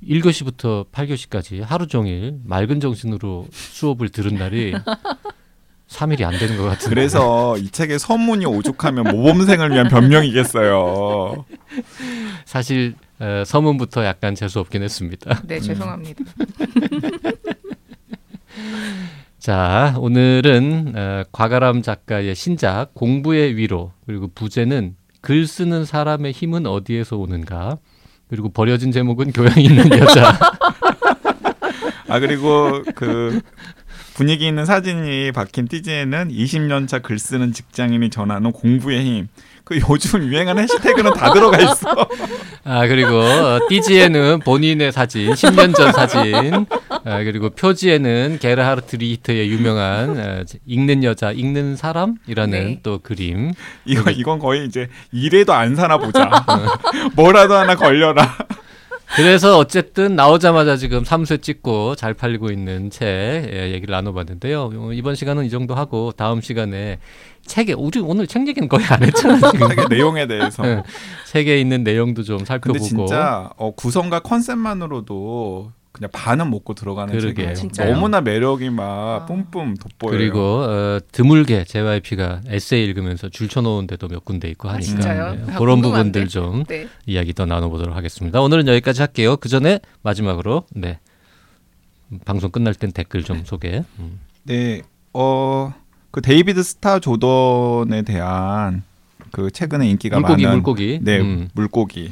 1교시부터 0.07 0.89
8교시까지 0.91 1.61
하루 1.61 1.87
종일 1.87 2.39
맑은 2.45 2.79
정신으로 2.79 3.47
수업을 3.51 4.09
들은 4.09 4.35
날이 4.35 4.73
3일이 5.87 6.23
안 6.23 6.37
되는 6.37 6.57
것 6.57 6.63
같은데. 6.63 6.89
그래서 6.89 7.57
이 7.57 7.69
책에 7.69 7.97
서문이 7.97 8.45
오죽하면 8.45 9.15
모범생을 9.15 9.71
위한 9.71 9.87
변명이겠어요. 9.89 11.45
사실 12.45 12.95
어, 13.19 13.43
서문부터 13.45 14.03
약간 14.05 14.33
재수 14.35 14.59
없긴 14.59 14.83
했습니다. 14.83 15.41
네 15.45 15.59
죄송합니다. 15.59 16.23
자, 19.39 19.93
오늘은 19.99 20.93
어, 20.95 21.23
과가람 21.31 21.81
작가의 21.81 22.33
신작 22.33 22.93
공부의 22.93 23.55
위로 23.57 23.91
그리고 24.05 24.29
부제는 24.33 24.95
글 25.21 25.45
쓰는 25.45 25.85
사람의 25.85 26.31
힘은 26.31 26.65
어디에서 26.65 27.17
오는가 27.17 27.77
그리고 28.33 28.49
버려진 28.49 28.91
제목은 28.91 29.31
교양 29.33 29.55
있는 29.59 29.91
여자. 29.91 30.33
아 32.09 32.19
그리고 32.19 32.81
그 32.95 33.39
분위기 34.15 34.47
있는 34.47 34.65
사진이 34.65 35.31
박힌 35.31 35.67
띠지에는 35.67 36.29
20년 36.29 36.87
차 36.87 36.99
글 36.99 37.17
쓰는 37.19 37.51
직장인이 37.51 38.09
전하는 38.09 38.51
공부의 38.51 39.03
힘. 39.03 39.27
그 39.63 39.79
요즘 39.89 40.23
유행하는 40.25 40.63
해시태그는 40.63 41.13
다 41.13 41.31
들어가 41.33 41.57
있어. 41.57 42.07
아 42.65 42.85
그리고 42.87 43.17
어, 43.19 43.59
띠지에는 43.69 44.39
본인의 44.39 44.91
사진, 44.91 45.31
10년 45.31 45.75
전 45.75 45.91
사진. 45.93 46.65
아, 47.05 47.23
그리고 47.23 47.49
표지에는 47.49 48.37
게르하르트 48.39 48.97
리히트의 48.97 49.49
유명한 49.49 50.17
어, 50.19 50.43
읽는 50.65 51.03
여자, 51.03 51.31
읽는 51.31 51.75
사람이라는 51.75 52.49
네. 52.51 52.79
또 52.83 52.99
그림. 52.99 53.53
이거 53.85 54.11
이건 54.11 54.39
거의 54.39 54.65
이제 54.65 54.89
이래도 55.11 55.53
안 55.53 55.75
사나 55.75 55.97
보자. 55.97 56.29
뭐라도 57.15 57.55
하나 57.55 57.75
걸려라. 57.75 58.37
그래서 59.15 59.57
어쨌든 59.59 60.15
나오자마자 60.15 60.75
지금 60.75 61.03
3쇄 61.03 61.41
찍고 61.41 61.95
잘 61.95 62.13
팔리고 62.13 62.49
있는 62.49 62.89
책 62.89 63.05
예, 63.07 63.71
얘기를 63.71 63.91
나눠봤는데요. 63.93 64.71
어, 64.75 64.93
이번 64.93 65.13
시간은 65.15 65.45
이 65.45 65.49
정도 65.49 65.75
하고 65.75 66.11
다음 66.11 66.41
시간에 66.41 66.97
책에 67.45 67.73
우리 67.73 67.99
오늘 67.99 68.25
책 68.25 68.47
얘기는 68.47 68.67
거의 68.67 68.85
안 68.87 69.03
했잖아 69.03 69.35
지금. 69.51 69.67
책의 69.69 69.85
내용에 69.89 70.25
대해서. 70.27 70.63
네. 70.63 70.81
책에 71.27 71.59
있는 71.59 71.83
내용도 71.83 72.23
좀 72.23 72.37
근데 72.37 72.47
살펴보고. 72.47 72.83
진짜 72.85 73.51
어, 73.57 73.71
구성과 73.75 74.21
컨셉만으로도 74.21 75.71
그냥 75.93 76.09
반은 76.11 76.49
먹고 76.49 76.73
들어가는 76.73 77.11
그러게요. 77.13 77.33
책이에요. 77.35 77.53
진짜요? 77.53 77.93
너무나 77.93 78.19
매력이 78.19 78.71
막 78.71 78.83
아. 79.21 79.25
뿜뿜 79.27 79.75
돋보여요. 79.75 80.17
그리고 80.17 80.39
어, 80.63 80.99
드물게 81.11 81.65
JYP가 81.65 82.41
에세이 82.47 82.83
읽으면서 82.85 83.29
줄 83.29 83.47
쳐놓은 83.47 83.85
데도 83.85 84.07
몇 84.07 84.25
군데 84.25 84.49
있고 84.49 84.69
하니까 84.69 84.83
진짜요? 84.85 85.35
네, 85.35 85.41
아, 85.53 85.57
그런 85.59 85.81
궁금한데. 85.81 86.25
부분들 86.25 86.27
좀 86.29 86.63
네. 86.65 86.87
이야기 87.05 87.33
더 87.33 87.45
나눠보도록 87.45 87.95
하겠습니다. 87.95 88.41
오늘은 88.41 88.67
여기까지 88.67 89.01
할게요. 89.01 89.37
그 89.37 89.49
전에 89.49 89.79
마지막으로 90.01 90.65
네 90.71 90.99
방송 92.25 92.49
끝날 92.49 92.73
땐 92.73 92.91
댓글 92.91 93.23
좀 93.23 93.43
소개. 93.45 93.83
음. 93.99 94.19
네, 94.43 94.81
어, 95.13 95.73
그 96.09 96.21
데이비드 96.21 96.63
스타 96.63 96.99
조던에 96.99 98.01
대한 98.01 98.81
그 99.31 99.51
최근에 99.51 99.87
인기가 99.89 100.19
물고기 100.19 100.43
많은 100.43 100.57
물고기. 100.57 100.99
네 101.03 101.19
음. 101.19 101.49
물고기 101.53 102.11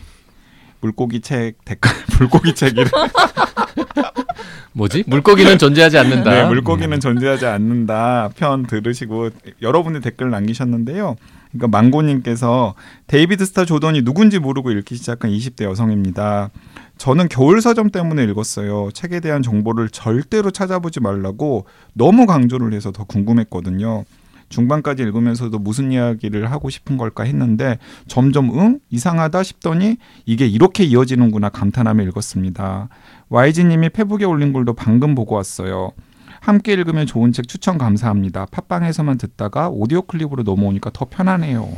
물고기 0.81 1.21
책 1.21 1.63
댓글 1.65 1.91
물고기 2.19 2.53
책이 2.53 2.83
뭐지? 4.73 5.03
물고기는 5.07 5.57
존재하지 5.57 5.97
않는다. 5.97 6.31
네, 6.31 6.47
물고기는 6.47 6.99
존재하지 6.99 7.45
않는다 7.45 8.29
편 8.35 8.65
들으시고 8.65 9.29
여러분이 9.61 10.01
댓글 10.01 10.29
남기셨는데요. 10.29 11.15
그러니까 11.51 11.67
망고님께서 11.67 12.75
데이비드 13.07 13.45
스타 13.45 13.65
조던이 13.65 14.03
누군지 14.03 14.39
모르고 14.39 14.71
읽기 14.71 14.95
시작한 14.95 15.31
20대 15.31 15.65
여성입니다. 15.65 16.49
저는 16.97 17.27
겨울 17.29 17.61
서점 17.61 17.89
때문에 17.89 18.23
읽었어요. 18.25 18.89
책에 18.93 19.19
대한 19.19 19.41
정보를 19.41 19.89
절대로 19.89 20.51
찾아보지 20.51 20.99
말라고 21.01 21.65
너무 21.93 22.25
강조를 22.25 22.73
해서 22.73 22.91
더 22.91 23.03
궁금했거든요. 23.03 24.05
중반까지 24.51 25.01
읽으면서도 25.03 25.57
무슨 25.57 25.91
이야기를 25.91 26.51
하고 26.51 26.69
싶은 26.69 26.97
걸까 26.97 27.23
했는데 27.23 27.79
점점 28.07 28.51
응 28.59 28.79
이상하다 28.89 29.41
싶더니 29.41 29.97
이게 30.25 30.45
이렇게 30.45 30.83
이어지는구나 30.83 31.49
감탄하며 31.49 32.03
읽었습니다. 32.03 32.89
YG님이 33.29 33.89
페북에 33.89 34.25
올린 34.25 34.53
글도 34.53 34.73
방금 34.73 35.15
보고 35.15 35.35
왔어요. 35.35 35.93
함께 36.41 36.73
읽으면 36.73 37.05
좋은 37.05 37.31
책 37.31 37.47
추천 37.47 37.77
감사합니다. 37.77 38.47
팟빵에서만 38.51 39.17
듣다가 39.17 39.69
오디오 39.69 40.01
클립으로 40.03 40.43
넘어오니까 40.43 40.89
더 40.93 41.05
편하네요. 41.05 41.69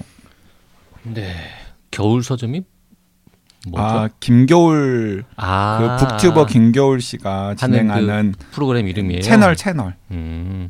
네. 1.04 1.34
겨울 1.92 2.24
서점이 2.24 2.64
뭐죠? 3.68 3.86
아 3.86 4.10
김겨울 4.20 5.26
아, 5.36 5.98
그 6.00 6.06
북튜버 6.06 6.48
김겨울 6.48 7.02
씨가 7.02 7.56
하는 7.58 7.58
진행하는 7.58 8.34
프로그램 8.52 8.88
이름이에요. 8.88 9.22
채널 9.22 9.56
채널. 9.56 9.96
음. 10.12 10.70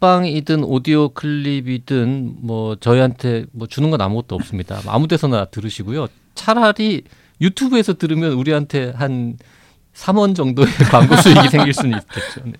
팝 0.00 0.20
팟빵이든 0.20 0.64
오디오 0.64 1.08
클립이든 1.10 2.36
뭐 2.40 2.76
저희한테 2.76 3.46
뭐 3.52 3.66
주는 3.66 3.90
건 3.90 4.00
아무것도 4.00 4.34
없습니다. 4.34 4.80
아무 4.86 5.08
데서나 5.08 5.46
들으시고요. 5.46 6.08
차라리 6.34 7.02
유튜브에서 7.40 7.94
들으면 7.94 8.32
우리한테 8.32 8.90
한 8.94 9.36
3원 9.94 10.34
정도의 10.34 10.68
광고 10.90 11.16
수익이 11.16 11.48
생길 11.48 11.72
수는 11.72 11.98
있겠죠. 11.98 12.42
네. 12.44 12.52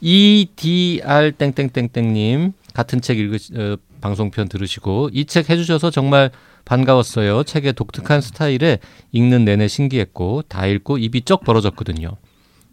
EDR 0.00 1.32
땡땡땡땡님 1.32 2.52
같은 2.74 3.00
책 3.00 3.18
읽으 3.18 3.36
어, 3.58 3.76
방송편 4.00 4.48
들으시고 4.48 5.10
이 5.12 5.24
책 5.24 5.48
해주셔서 5.48 5.90
정말 5.90 6.30
반가웠어요. 6.66 7.44
책의 7.44 7.72
독특한 7.74 8.20
스타일에 8.20 8.78
읽는 9.12 9.44
내내 9.44 9.68
신기했고 9.68 10.42
다 10.48 10.66
읽고 10.66 10.98
입이 10.98 11.22
쩍 11.22 11.44
벌어졌거든요. 11.44 12.16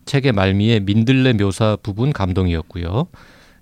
책의 0.05 0.31
말미에 0.33 0.81
민들레 0.81 1.33
묘사 1.33 1.77
부분 1.81 2.11
감동이었고요. 2.11 3.07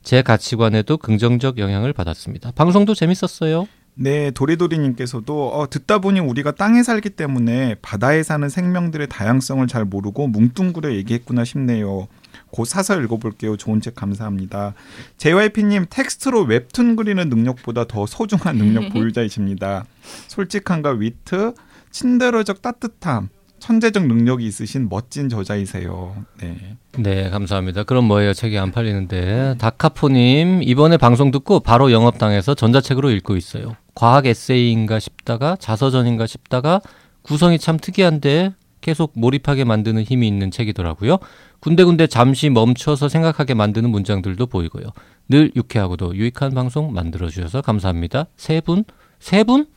제 0.10 0.24
가치관에도 0.24 0.98
긍정적 0.98 1.60
영향을 1.60 1.94
받았습니다. 1.94 2.50
방송도 2.56 2.96
재밌었어요. 2.96 3.68
네, 3.94 4.32
도리도리님께서도 4.32 5.54
어, 5.54 5.70
듣다 5.70 6.00
보니 6.00 6.20
우리가 6.20 6.54
땅에 6.54 6.82
살기 6.82 7.12
때문에 7.12 7.76
바다에 7.84 8.24
사는 8.24 8.50
생명들의 8.50 9.06
다양성을 9.08 9.68
잘 9.68 9.86
모르고 9.86 10.26
뭉뚱그려 10.26 10.96
얘기했구나 10.96 11.46
싶네요. 11.46 12.08
곧 12.50 12.66
사서 12.66 13.00
읽어볼게요. 13.00 13.56
좋은 13.56 13.82
책 13.82 13.94
감사합니다. 13.94 14.74
JYP님 15.18 15.86
텍스트로 15.92 16.42
웹툰 16.42 16.96
그리는 16.96 17.30
능력보다 17.30 17.86
더 17.86 18.08
소중한 18.08 18.58
능력 18.58 18.90
보유자이십니다. 18.92 19.86
솔직함과 20.28 20.94
위트, 20.94 21.54
친데러적 21.92 22.64
따뜻함, 22.64 23.30
천재적 23.60 24.08
능력이 24.08 24.46
있으신 24.46 24.90
멋진 24.90 25.30
저자이세요. 25.30 26.16
네. 26.42 26.78
네, 26.98 27.30
감사합니다. 27.30 27.84
그럼 27.84 28.06
뭐예요? 28.06 28.34
책이 28.34 28.58
안 28.58 28.72
팔리는데. 28.72 29.56
다카포님, 29.60 30.64
이번에 30.64 30.98
방송 30.98 31.32
듣고 31.32 31.60
바로 31.60 31.92
영업당해서 31.92 32.56
전자책으로 32.56 33.12
읽고 33.12 33.38
있어요. 33.38 33.76
과학 33.96 34.26
에세이인가 34.26 35.00
싶다가 35.00 35.56
자서전인가 35.58 36.26
싶다가 36.26 36.82
구성이 37.22 37.60
참 37.60 37.78
특이한데 37.78 38.54
계속 38.82 39.12
몰입하게 39.16 39.66
만드는 39.66 40.04
힘이 40.04 40.28
있는 40.28 40.52
책이더라고요. 40.52 41.18
군데군데 41.60 42.08
잠시 42.08 42.50
멈춰서 42.50 43.10
생각하게 43.10 43.54
만드는 43.54 43.90
문장들도 43.90 44.46
보이고요. 44.48 44.86
늘 45.28 45.52
유쾌하고도 45.56 46.16
유익한 46.16 46.54
방송 46.54 46.94
만들어주셔서 46.94 47.62
감사합니다. 47.62 48.28
세 48.38 48.62
분? 48.62 48.86
세 49.20 49.44
분? 49.44 49.68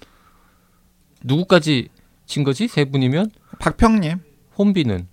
누구까지 1.24 1.88
친 2.26 2.44
거지? 2.44 2.68
세 2.68 2.84
분이면? 2.84 3.30
박평님. 3.62 4.18
혼비는? 4.58 5.06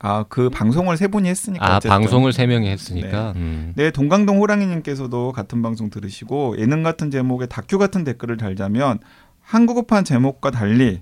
아, 0.00 0.24
그 0.28 0.50
방송을 0.50 0.96
세 0.96 1.06
분이 1.06 1.28
했으니까. 1.28 1.64
아, 1.64 1.76
어쨌든. 1.76 1.90
방송을 1.90 2.32
세 2.32 2.46
명이 2.46 2.68
했으니까. 2.68 3.34
음. 3.36 3.72
네, 3.76 3.92
동강동 3.92 4.40
호랑이님께서도 4.40 5.30
같은 5.30 5.62
방송 5.62 5.88
들으시고 5.88 6.58
예능 6.58 6.82
같은 6.82 7.12
제목에 7.12 7.46
다큐 7.46 7.78
같은 7.78 8.02
댓글을 8.02 8.36
달자면 8.36 8.98
한국어판 9.40 10.04
제목과 10.04 10.50
달리 10.50 11.00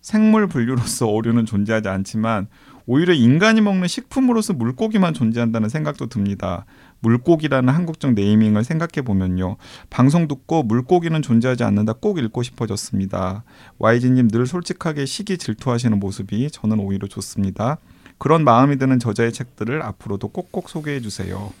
생물 0.00 0.46
분류로서 0.46 1.08
어류는 1.10 1.46
존재하지 1.46 1.88
않지만 1.88 2.46
오히려 2.86 3.12
인간이 3.12 3.60
먹는 3.60 3.88
식품으로서 3.88 4.52
물고기만 4.52 5.14
존재한다는 5.14 5.68
생각도 5.68 6.06
듭니다. 6.06 6.64
물고기라는 7.02 7.72
한국적 7.72 8.14
네이밍을 8.14 8.64
생각해 8.64 9.02
보면요. 9.04 9.56
방송 9.90 10.28
듣고 10.28 10.62
물고기는 10.62 11.20
존재하지 11.20 11.64
않는다 11.64 11.94
꼭 11.94 12.18
읽고 12.18 12.42
싶어졌습니다. 12.42 13.44
YG님 13.78 14.28
늘 14.28 14.46
솔직하게 14.46 15.04
시기 15.04 15.36
질투하시는 15.36 15.98
모습이 15.98 16.50
저는 16.50 16.78
오히려 16.80 17.06
좋습니다. 17.06 17.78
그런 18.18 18.44
마음이 18.44 18.78
드는 18.78 18.98
저자의 18.98 19.32
책들을 19.32 19.82
앞으로도 19.82 20.28
꼭꼭 20.28 20.68
소개해 20.68 21.00
주세요. 21.00 21.52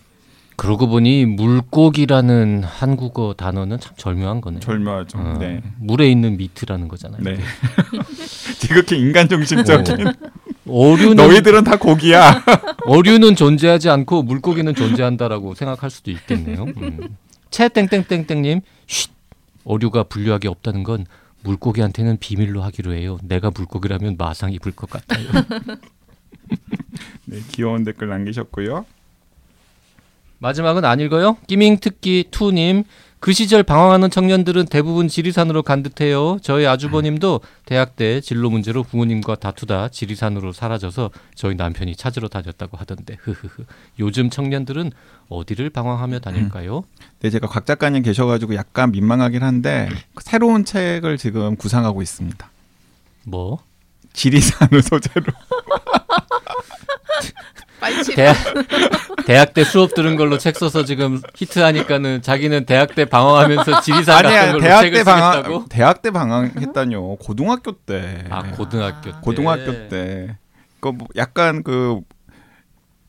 그러고 0.56 0.86
보니 0.86 1.26
물고기라는 1.26 2.62
한국어 2.62 3.34
단어는 3.36 3.80
참 3.80 3.94
절묘한 3.96 4.40
거네. 4.40 4.60
절묘하죠. 4.60 5.18
어, 5.18 5.36
네. 5.40 5.62
물에 5.80 6.08
있는 6.08 6.36
미트라는 6.36 6.88
거잖아요. 6.88 7.22
네. 7.22 7.38
지극히 8.60 9.00
인간 9.00 9.28
중심적인 9.28 10.12
어류는 10.68 11.16
너희들은 11.16 11.64
다 11.64 11.76
고기야. 11.76 12.44
어류는 12.86 13.34
존재하지 13.34 13.90
않고 13.90 14.22
물고기는 14.22 14.74
존재한다라고 14.74 15.54
생각할 15.54 15.90
수도 15.90 16.10
있겠네요. 16.10 16.64
음. 16.64 17.16
채 17.50 17.68
땡땡땡땡님, 17.68 18.60
쉿. 18.86 19.10
어류가 19.64 20.04
분류하기 20.04 20.48
없다는 20.48 20.82
건 20.82 21.06
물고기한테는 21.42 22.18
비밀로 22.18 22.62
하기로 22.62 22.94
해요. 22.94 23.18
내가 23.22 23.50
물고기라면 23.54 24.16
마상 24.18 24.52
입을 24.52 24.72
것 24.72 24.88
같아요. 24.88 25.28
네, 27.26 27.38
귀여운 27.50 27.84
댓글 27.84 28.08
남기셨고요. 28.08 28.84
마지막은 30.38 30.84
안 30.84 31.00
읽어요? 31.00 31.36
끼밍 31.46 31.78
특기 31.78 32.24
투님 32.30 32.84
그 33.22 33.32
시절 33.32 33.62
방황하는 33.62 34.10
청년들은 34.10 34.66
대부분 34.66 35.06
지리산으로 35.06 35.62
간 35.62 35.84
듯해요. 35.84 36.38
저희 36.42 36.66
아주버님도 36.66 37.40
대학 37.64 37.94
때 37.94 38.20
진로 38.20 38.50
문제로 38.50 38.82
부모님과 38.82 39.36
다투다 39.36 39.90
지리산으로 39.90 40.52
사라져서 40.52 41.12
저희 41.36 41.54
남편이 41.54 41.94
찾으러 41.94 42.26
다녔다고 42.26 42.76
하던데 42.76 43.18
흐흐흐. 43.20 43.64
요즘 44.00 44.28
청년들은 44.28 44.90
어디를 45.28 45.70
방황하며 45.70 46.18
다닐까요? 46.18 46.82
네, 47.20 47.30
제가 47.30 47.46
곽 47.46 47.64
작가님 47.64 48.02
계셔가지고 48.02 48.56
약간 48.56 48.90
민망하긴 48.90 49.44
한데 49.44 49.88
새로운 50.20 50.64
책을 50.64 51.16
지금 51.16 51.54
구상하고 51.54 52.02
있습니다. 52.02 52.50
뭐 53.22 53.60
지리산을 54.14 54.82
소재로. 54.82 55.26
치 58.04 58.14
대학 58.14 58.36
대학 59.26 59.54
때 59.54 59.64
수업 59.64 59.94
들은 59.94 60.16
걸로 60.16 60.38
책 60.38 60.56
써서 60.56 60.84
지금 60.84 61.20
히트하니까는 61.34 62.22
자기는 62.22 62.64
대학 62.66 62.94
때 62.94 63.04
방황하면서 63.04 63.80
지리산 63.82 64.22
같은 64.22 64.26
아니야, 64.26 64.46
걸로 64.52 64.60
대학 64.60 64.80
책을 64.82 64.98
때 64.98 65.04
방황, 65.04 65.32
쓰겠다고? 65.32 65.64
대학 65.68 66.02
때 66.02 66.10
방황했다뇨. 66.10 67.16
고등학교 67.16 67.72
때. 67.72 68.24
아 68.30 68.42
고등학교 68.52 69.10
때. 69.10 69.16
고등학교 69.22 69.88
때. 69.88 70.36
그뭐 70.80 70.98
약간 71.16 71.62
그 71.62 72.00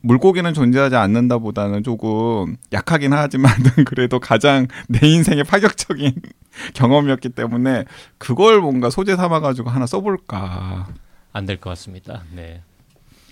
물고기는 0.00 0.52
존재하지 0.52 0.96
않는다보다는 0.96 1.82
조금 1.82 2.56
약하긴 2.72 3.12
하지만 3.14 3.52
그래도 3.86 4.20
가장 4.20 4.66
내 4.88 5.06
인생의 5.08 5.44
파격적인 5.44 6.12
경험이었기 6.74 7.30
때문에 7.30 7.84
그걸 8.18 8.60
뭔가 8.60 8.90
소재 8.90 9.16
삼아 9.16 9.40
가지고 9.40 9.70
하나 9.70 9.86
써볼까. 9.86 10.86
안 11.32 11.46
될 11.46 11.58
것 11.58 11.70
같습니다. 11.70 12.22
네. 12.32 12.60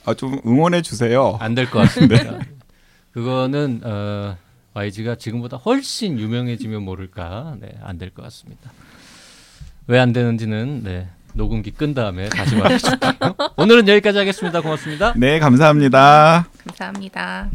아 0.05 0.15
좀 0.15 0.41
응원해 0.47 0.83
주세요. 0.83 1.37
안 1.41 1.55
될 1.55 1.71
것 1.71 1.79
같습니다. 1.81 2.39
그거는 3.13 3.81
어, 3.85 4.37
YG가 4.75 5.17
지금보다 5.17 5.57
훨씬 5.59 6.19
유명해지면 6.19 6.83
모를까. 6.83 7.57
네, 7.61 7.75
안 7.83 7.99
될 7.99 8.11
것 8.11 8.23
같습니다. 8.23 8.71
왜 9.87 9.99
안 9.99 10.13
되는지는 10.13 10.83
네, 10.85 11.09
녹음기 11.35 11.73
끈 11.73 11.93
다음에 11.95 12.29
다시 12.29 12.57
말해줄게요. 12.57 13.35
오늘은 13.57 13.87
여기까지 13.89 14.19
하겠습니다. 14.19 14.61
고맙습니다. 14.61 15.13
네, 15.17 15.39
감사합니다. 15.39 16.47
감사합니다. 16.67 17.51